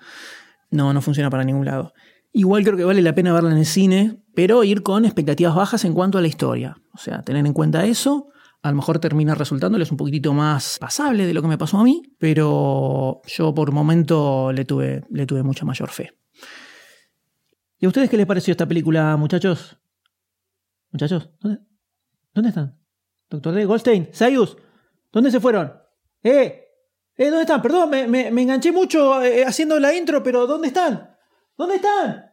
no, 0.72 0.92
no 0.92 1.00
funciona 1.00 1.30
para 1.30 1.44
ningún 1.44 1.66
lado. 1.66 1.92
Igual 2.32 2.64
creo 2.64 2.76
que 2.76 2.82
vale 2.82 3.00
la 3.00 3.14
pena 3.14 3.32
verla 3.32 3.52
en 3.52 3.58
el 3.58 3.66
cine, 3.66 4.18
pero 4.34 4.64
ir 4.64 4.82
con 4.82 5.04
expectativas 5.04 5.54
bajas 5.54 5.84
en 5.84 5.94
cuanto 5.94 6.18
a 6.18 6.20
la 6.20 6.26
historia. 6.26 6.78
O 6.92 6.98
sea, 6.98 7.22
tener 7.22 7.46
en 7.46 7.52
cuenta 7.52 7.86
eso 7.86 8.32
a 8.64 8.70
lo 8.70 8.76
mejor 8.76 8.98
termina 8.98 9.34
resultándoles 9.34 9.90
un 9.90 9.98
poquitito 9.98 10.32
más 10.32 10.78
pasable 10.78 11.26
de 11.26 11.34
lo 11.34 11.42
que 11.42 11.48
me 11.48 11.58
pasó 11.58 11.76
a 11.76 11.84
mí, 11.84 12.02
pero 12.18 13.20
yo 13.26 13.54
por 13.54 13.72
momento 13.72 14.52
le 14.52 14.64
tuve, 14.64 15.04
le 15.10 15.26
tuve 15.26 15.42
mucha 15.42 15.66
mayor 15.66 15.90
fe. 15.90 16.14
¿Y 17.78 17.84
a 17.84 17.88
ustedes 17.88 18.08
qué 18.08 18.16
les 18.16 18.24
pareció 18.24 18.52
esta 18.52 18.64
película, 18.64 19.18
muchachos? 19.18 19.76
Muchachos, 20.90 21.28
¿dónde, 21.40 21.60
¿dónde 22.32 22.48
están? 22.48 22.78
Doctor 23.28 23.52
D, 23.52 23.66
Goldstein, 23.66 24.08
Sayus, 24.12 24.56
¿dónde 25.12 25.30
se 25.30 25.40
fueron? 25.40 25.74
¡Eh! 26.22 26.64
¿Eh? 27.18 27.26
¿Dónde 27.26 27.42
están? 27.42 27.60
Perdón, 27.60 27.90
me, 27.90 28.28
enganché 28.28 28.72
mucho 28.72 29.22
eh, 29.22 29.44
haciendo 29.44 29.78
la 29.78 29.94
intro, 29.94 30.22
pero 30.22 30.46
¿dónde 30.46 30.68
están? 30.68 31.14
¿Dónde 31.58 31.76
están? 31.76 32.32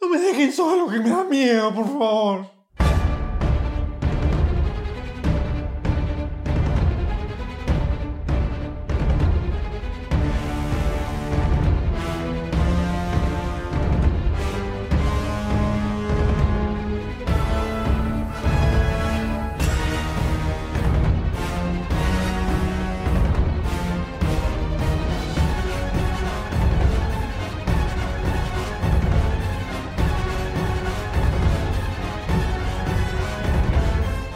No 0.00 0.08
me 0.08 0.20
dejen 0.20 0.52
solo, 0.52 0.86
que 0.86 1.00
me 1.00 1.10
da 1.10 1.24
miedo, 1.24 1.74
por 1.74 1.86
favor. 1.86 2.61